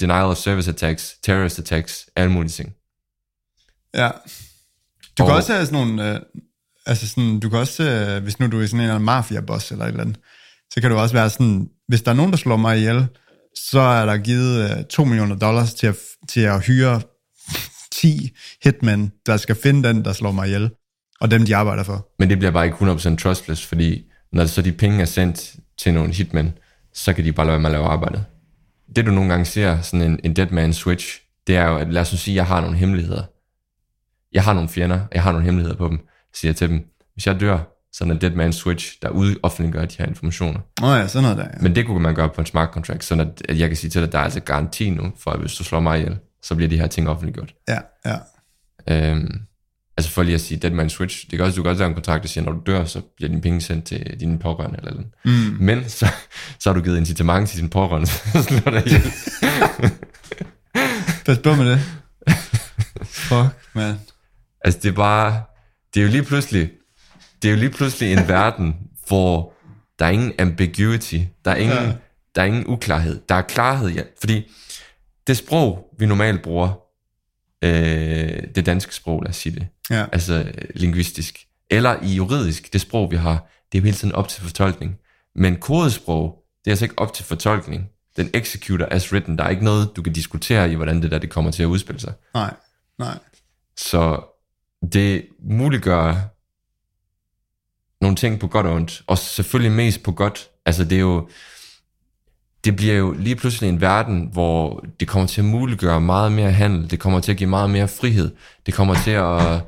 [0.00, 2.72] denial of service attacks, terrorist attacks, alle mulige ting.
[3.94, 4.10] Ja.
[5.18, 6.20] Du kan Og- også have sådan nogle, øh,
[6.86, 9.70] altså sådan, du kan også, øh, hvis nu du er sådan en eller anden mafia-boss
[9.72, 10.16] eller et eller andet,
[10.74, 13.06] så kan du også være sådan, hvis der er nogen, der slår mig ihjel,
[13.56, 15.96] så er der givet øh, 2 millioner dollars til at,
[16.28, 17.00] til at hyre
[17.92, 18.30] 10
[18.64, 20.70] hitmen, der skal finde den, der slår mig ihjel,
[21.20, 22.08] og dem, de arbejder for.
[22.18, 25.94] Men det bliver bare ikke 100% trustless, fordi når så de penge er sendt til
[25.94, 26.52] nogle hitmen,
[26.94, 28.24] så kan de bare lade være med at lave arbejdet.
[28.96, 31.92] Det du nogle gange ser, sådan en, en dead man switch, det er jo, at
[31.92, 33.22] lad os sige, at jeg har nogle hemmeligheder.
[34.32, 35.98] Jeg har nogle fjender, jeg har nogle hemmeligheder på dem,
[36.34, 36.84] siger jeg til dem.
[37.14, 37.58] Hvis jeg dør,
[37.92, 40.60] så er en dead man switch, der ud offentliggør de her informationer.
[40.80, 41.62] Nå ja, sådan noget der, ja.
[41.62, 43.90] Men det kunne man gøre på en smart contract, sådan at, at jeg kan sige
[43.90, 46.18] til dig, at der er altså garanti nu, for at hvis du slår mig ihjel,
[46.42, 47.54] så bliver de her ting offentliggjort.
[47.68, 48.16] Ja, ja.
[48.88, 49.40] Øhm,
[50.00, 51.88] altså for lige at sige, dead man switch, det kan også, du kan også lave
[51.88, 54.78] en kontrakt, der siger, når du dør, så bliver dine penge sendt til dine pårørende
[54.78, 55.08] eller noget.
[55.24, 55.56] Mm.
[55.60, 56.06] Men så,
[56.58, 59.02] så har du givet incitament til dine pårørende, så slår dig ihjel.
[61.26, 61.80] Pas på med det.
[63.02, 63.94] Fuck, man.
[64.64, 65.42] Altså det er bare,
[65.94, 66.70] det er jo lige pludselig,
[67.42, 68.74] det er jo lige pludselig en verden,
[69.08, 69.52] hvor
[69.98, 71.92] der er ingen ambiguity, der er ingen, ja.
[72.34, 74.02] der er ingen uklarhed, der er klarhed, ja.
[74.20, 74.50] fordi
[75.26, 76.68] det sprog, vi normalt bruger,
[77.64, 82.80] øh, det danske sprog, lad os sige det, Ja, altså lingvistisk, eller i juridisk, det
[82.80, 84.98] sprog, vi har, det er jo hele tiden op til fortolkning.
[85.34, 87.88] Men kodesprog, det er altså ikke op til fortolkning.
[88.16, 91.18] Den executor as written, der er ikke noget, du kan diskutere i, hvordan det der
[91.18, 92.12] det kommer til at udspille sig.
[92.34, 92.54] nej,
[92.98, 93.18] nej.
[93.76, 94.20] Så
[94.92, 96.14] det muliggør
[98.00, 100.48] nogle ting på godt og ondt, og selvfølgelig mest på godt.
[100.66, 101.28] Altså det er jo,
[102.64, 106.52] det bliver jo lige pludselig en verden, hvor det kommer til at muliggøre meget mere
[106.52, 108.30] handel, det kommer til at give meget mere frihed,
[108.66, 109.60] det kommer til at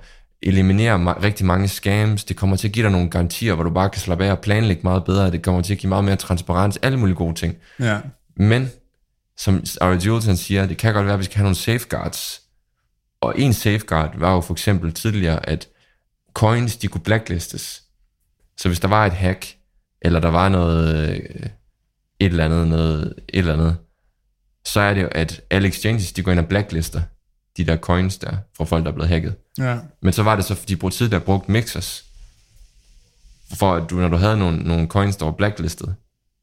[0.42, 3.70] eliminere ma- rigtig mange scams, det kommer til at give dig nogle garantier, hvor du
[3.70, 6.16] bare kan slappe af og planlægge meget bedre, det kommer til at give meget mere
[6.16, 7.56] transparens, alle mulige gode ting.
[7.80, 7.98] Ja,
[8.36, 8.70] Men,
[9.36, 12.42] som Ari Jules han siger, det kan godt være, at vi skal have nogle safeguards.
[13.20, 15.68] Og en safeguard var jo for eksempel tidligere, at
[16.34, 17.82] coins, de kunne blacklistes.
[18.56, 19.54] Så hvis der var et hack,
[20.02, 21.48] eller der var noget, øh,
[22.24, 23.76] et eller andet, noget, et eller andet,
[24.66, 27.02] så er det jo, at alle exchanges, de går ind og blacklister
[27.56, 29.34] de der coins der, fra folk, der er blevet hacket.
[29.58, 32.04] ja, Men så var det så, fordi de tidligere brugt mixers,
[33.54, 35.94] for at du, når du havde nogle, nogle coins, der var blacklistet,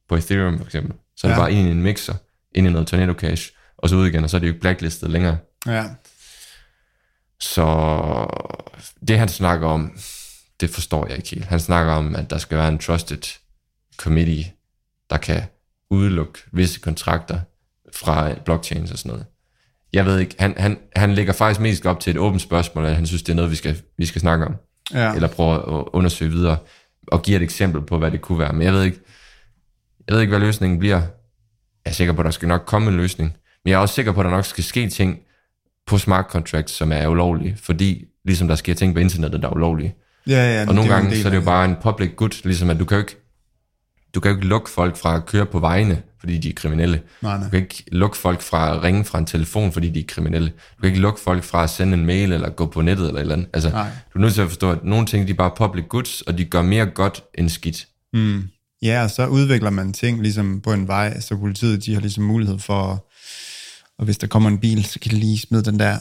[0.09, 1.41] på Ethereum for eksempel, så er det Ja.
[1.41, 2.13] bare ind i en mixer,
[2.55, 4.61] ind i noget Tornado Cash, og så ud igen, og så er det jo ikke
[4.61, 5.37] blacklistet længere.
[5.67, 5.85] ja.
[7.41, 7.65] Så
[9.07, 9.97] det han snakker om,
[10.59, 11.45] det forstår jeg ikke helt.
[11.45, 13.21] Han snakker om, at der skal være en trusted
[13.97, 14.51] committee,
[15.09, 15.43] der kan
[15.91, 17.39] udelukke visse kontrakter
[17.93, 19.25] fra blockchains og sådan noget.
[19.93, 22.95] Jeg ved ikke, han, han, han lægger faktisk mest op til et åbent spørgsmål, at
[22.95, 24.55] han synes, det er noget, vi skal, vi skal snakke om
[24.93, 25.13] ja.
[25.13, 26.57] eller prøve at undersøge videre,
[27.07, 28.53] og give et eksempel på, hvad det kunne være.
[28.53, 28.99] Men jeg ved ikke,
[30.07, 30.97] jeg ved ikke hvad løsningen bliver.
[31.85, 33.33] Jeg er sikker på, at der skal nok komme en løsning.
[33.63, 35.19] Men jeg er også sikker på, at der nok skal ske ting
[35.87, 39.53] på smart contracts, som er ulovlige, fordi ligesom der sker ting på internettet, der er
[39.53, 39.95] ulovlige.
[40.27, 42.79] Ja, ja, Og nogle gange, så er det jo bare en public good, ligesom at
[42.79, 43.15] du kan ikke,
[44.15, 47.01] du kan jo ikke lukke folk fra at køre på vejene, fordi de er kriminelle.
[47.21, 47.43] Nej, nej.
[47.43, 50.47] Du kan ikke lukke folk fra at ringe fra en telefon, fordi de er kriminelle.
[50.49, 53.17] Du kan ikke lukke folk fra at sende en mail, eller gå på nettet, eller
[53.17, 53.47] et eller andet.
[53.53, 53.89] Altså, Nej.
[54.13, 56.37] du er nødt til at forstå, at nogle ting, de er bare public goods, og
[56.37, 57.87] de gør mere godt end skidt.
[58.13, 58.43] Mm.
[58.81, 62.23] Ja, og så udvikler man ting ligesom på en vej, så politiet de har ligesom
[62.23, 63.05] mulighed for,
[63.99, 65.97] og hvis der kommer en bil, så kan de lige smide den der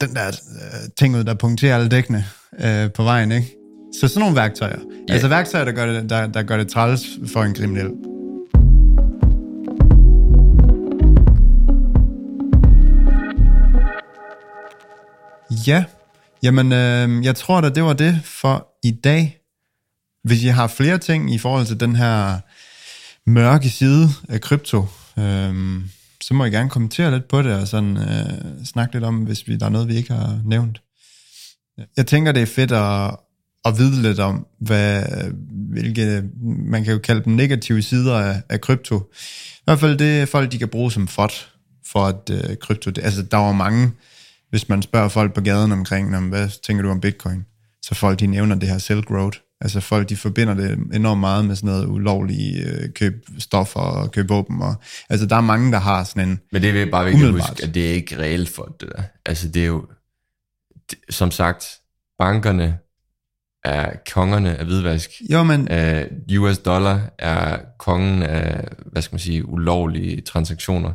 [0.00, 2.24] den der øh, ting ud, der punkterer alle dækkene
[2.60, 3.56] øh, på vejen, ikke?
[3.92, 4.78] Så sådan nogle værktøjer.
[5.08, 5.12] Ja.
[5.12, 7.90] Altså værktøjer, der gør, det, der, der gør det træls for en kriminel.
[15.66, 15.84] Ja,
[16.42, 19.40] jamen øh, jeg tror da, det var det for i dag.
[20.24, 22.38] Hvis I har flere ting i forhold til den her
[23.26, 24.86] mørke side af krypto,
[25.18, 25.80] øh,
[26.20, 29.48] så må I gerne kommentere lidt på det, og sådan øh, snakke lidt om, hvis
[29.48, 30.82] vi, der er noget, vi ikke har nævnt.
[31.96, 33.16] Jeg tænker, det er fedt at,
[33.64, 35.04] at vide lidt om, hvad,
[35.70, 39.12] hvilke, man kan jo kalde dem negative sider af, af krypto.
[39.52, 41.52] I hvert fald det, folk de kan bruge som fot
[41.86, 43.92] for at øh, krypto, det, altså der var mange,
[44.50, 47.44] hvis man spørger folk på gaden omkring, om, hvad tænker du om bitcoin,
[47.82, 49.32] så folk de nævner det her Silk Road.
[49.60, 54.12] Altså folk de forbinder det enormt meget med sådan noget ulovlige øh, køb stoffer og
[54.12, 54.62] køb våben.
[54.62, 54.74] Og,
[55.10, 57.62] altså der er mange, der har sådan en Men det er bare vigtigt at huske,
[57.62, 59.02] at det er ikke reelt for det der.
[59.26, 59.86] Altså det er jo,
[60.90, 61.66] det, som sagt,
[62.18, 62.78] bankerne
[63.64, 65.10] er kongerne af hvidvask.
[65.32, 65.68] Jo, men...
[65.70, 70.92] Uh, US dollar er kongen af, hvad skal man sige, ulovlige transaktioner.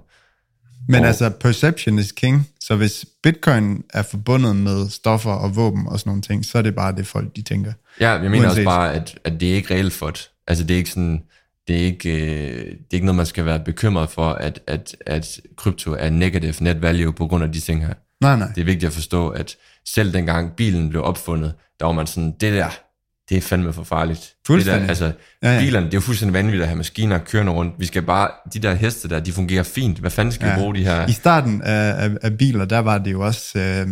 [0.87, 2.49] Men og, altså, perception is king.
[2.59, 6.61] Så hvis bitcoin er forbundet med stoffer og våben og sådan nogle ting, så er
[6.61, 7.73] det bare det folk, de tænker.
[7.99, 8.49] Ja, jeg mener Uanset.
[8.49, 10.29] også bare, at, at det er ikke reelt for det.
[10.47, 11.23] Altså, det er ikke sådan,
[11.67, 14.95] det er ikke, øh, det er ikke noget, man skal være bekymret for, at, at,
[15.05, 17.93] at krypto er negative net value på grund af de ting her.
[18.25, 18.47] Nej, nej.
[18.55, 19.55] Det er vigtigt at forstå, at
[19.85, 22.69] selv dengang bilen blev opfundet, der var man sådan, det der,
[23.29, 24.33] det er fandme for farligt.
[24.47, 24.89] Fuldstændig.
[24.89, 25.59] Det der, altså, ja, ja.
[25.59, 27.73] bilerne, det er jo fuldstændig vanvittigt at have maskiner kørende rundt.
[27.79, 29.97] Vi skal bare, de der heste der, de fungerer fint.
[29.97, 30.55] Hvad fanden skal ja.
[30.55, 31.07] vi bruge de her?
[31.07, 33.87] I starten af, af, af biler, der var det jo også, øh,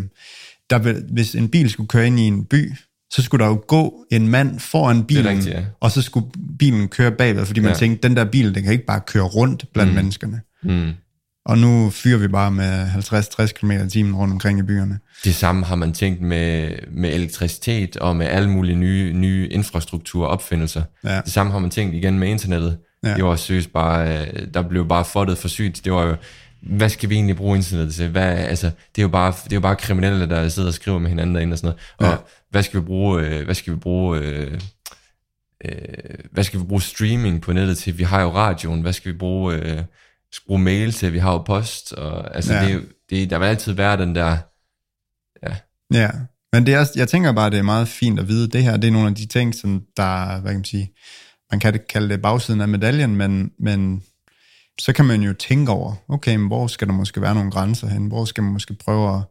[0.70, 2.74] der, hvis en bil skulle køre ind i en by,
[3.12, 5.64] så skulle der jo gå en mand foran bilen, rigtigt, ja.
[5.80, 6.26] og så skulle
[6.60, 7.78] bilen køre bagved, fordi man ja.
[7.78, 9.96] tænkte, den der bil, den kan ikke bare køre rundt blandt mm.
[9.96, 10.42] menneskerne.
[10.64, 10.92] Mm.
[11.46, 15.00] Og nu fyrer vi bare med 50-60 km i timen rundt omkring i byerne.
[15.24, 20.26] Det samme har man tænkt med, med elektricitet og med alle mulige nye, nye infrastruktur
[20.26, 20.84] og opfindelser.
[21.04, 21.22] Ja.
[21.22, 22.78] Det samme har man tænkt igen med internettet.
[23.04, 23.16] Ja.
[23.16, 25.82] Det var seriøst bare, øh, der blev bare fottet for sygt.
[25.86, 26.16] Det var jo,
[26.62, 28.10] hvad skal vi egentlig bruge internettet til?
[28.10, 31.00] Hvad, altså, det, er jo bare, det er jo bare kriminelle, der sidder og skriver
[31.00, 32.12] med hinanden derinde og sådan noget.
[32.12, 32.24] Og Ja.
[32.52, 34.60] hvad skal vi bruge, øh, hvad skal vi bruge, øh,
[35.66, 35.72] øh,
[36.32, 37.98] hvad skal vi bruge streaming på nettet til?
[37.98, 38.82] Vi har jo radioen.
[38.82, 39.82] Hvad skal vi bruge, øh,
[40.48, 41.14] bruge mail til?
[41.14, 41.94] Vi har jo post.
[41.94, 42.64] Og, altså, Ja.
[42.64, 42.74] ja.
[42.74, 44.38] det, det, der vil altid være den der,
[45.94, 46.10] Ja,
[46.54, 48.88] men det er, jeg tænker bare, det er meget fint at vide, det her, det
[48.88, 50.92] er nogle af de ting, som der, hvad kan man sige,
[51.52, 54.04] man kan kalde det bagsiden af medaljen, men, men
[54.80, 57.88] så kan man jo tænke over, okay, men hvor skal der måske være nogle grænser
[57.88, 58.08] hen?
[58.08, 59.22] Hvor skal man måske prøve at,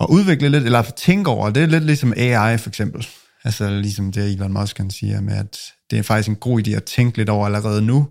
[0.00, 3.06] at udvikle lidt, eller tænke over, det er lidt ligesom AI for eksempel.
[3.44, 5.58] Altså ligesom det Elon Musk han siger med, at
[5.90, 8.08] det er faktisk en god idé at tænke lidt over allerede nu,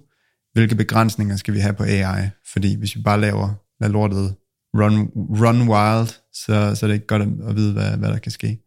[0.55, 2.29] hvilke begrænsninger skal vi have på AI?
[2.53, 4.35] Fordi hvis vi bare laver, lader lortet
[4.73, 8.31] run, run wild, så, så er det ikke godt at, vide, hvad, hvad der kan
[8.31, 8.59] ske.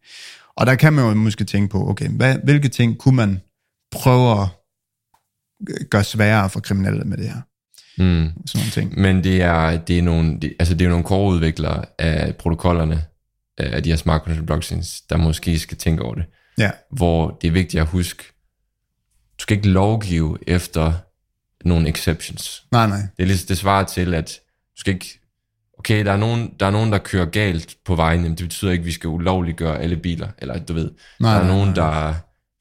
[0.55, 3.41] Og der kan man jo måske tænke på, okay, hvad, hvilke ting kunne man
[3.91, 4.47] prøve at
[5.89, 7.41] gøre sværere for kriminelle med det her?
[7.97, 8.99] mm, Sådan nogle ting.
[8.99, 13.03] Men det er, det er nogle, det, altså det er nogle core-udviklere af protokollerne,
[13.59, 16.25] øh, af de her smart contract blockchains, der måske skal tænke over det.
[16.57, 18.23] Ja, Hvor det er vigtigt at huske,
[19.39, 20.93] du skal ikke lovgive efter
[21.65, 22.63] nogle exceptions.
[22.71, 22.97] nej, nej.
[23.17, 24.39] Det, er ligesom, det svarer til, at
[24.75, 25.19] du skal ikke,
[25.79, 28.71] okay, der er, nogen, der er nogen, der kører galt på vejen, men det betyder
[28.71, 31.67] ikke, at vi skal ulovliggøre alle biler, eller du ved, Nej, der er nej, nogen,
[31.69, 31.75] nej.
[31.75, 32.13] der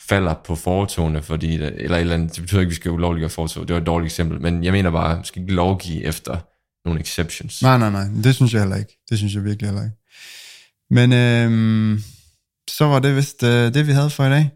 [0.09, 3.30] falder på fortogene, fordi, eller, et eller andet, det betyder ikke, at vi skal ulovliggøre
[3.30, 3.68] fortog.
[3.68, 6.36] Det var et dårligt eksempel, men jeg mener bare, at vi skal ikke lovgive efter
[6.84, 7.62] nogle exceptions.
[7.62, 8.05] Nej, nej, nej.
[8.24, 8.99] Det synes jeg heller ikke.
[9.11, 9.96] Det synes jeg virkelig heller ikke.
[10.90, 12.03] Men øhm,
[12.70, 14.51] så var det vist øh, det, vi havde for i dag.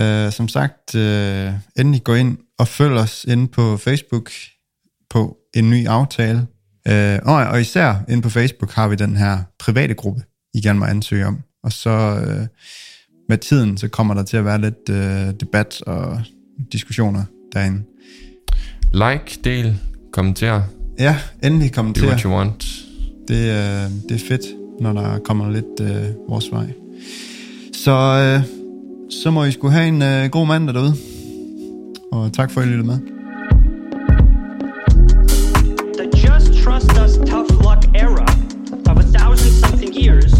[0.00, 4.30] Øh, som sagt, øh, endelig gå ind og følg os inde på Facebook
[5.10, 6.46] på en ny aftale.
[6.88, 10.22] Øh, og, og især inde på Facebook har vi den her private gruppe,
[10.54, 11.40] I gerne må ansøge om.
[11.64, 12.46] Og så øh,
[13.28, 16.20] med tiden, så kommer der til at være lidt øh, debat og
[16.72, 17.82] diskussioner derinde.
[18.92, 19.78] Like, del,
[20.12, 20.62] kommenter,
[20.98, 22.06] Ja, endelig do kommenter.
[22.06, 22.64] what you want.
[23.28, 24.40] Det, øh, det er fedt,
[24.80, 26.66] når der kommer lidt øh, vores vej.
[27.74, 28.59] Så, øh,
[29.10, 30.94] så må I skulle have en øh, god mandag derude.
[32.12, 32.98] Og tak for, at I lyttede med.
[35.98, 38.26] The just trust us tough luck era
[38.90, 40.39] of a thousand something years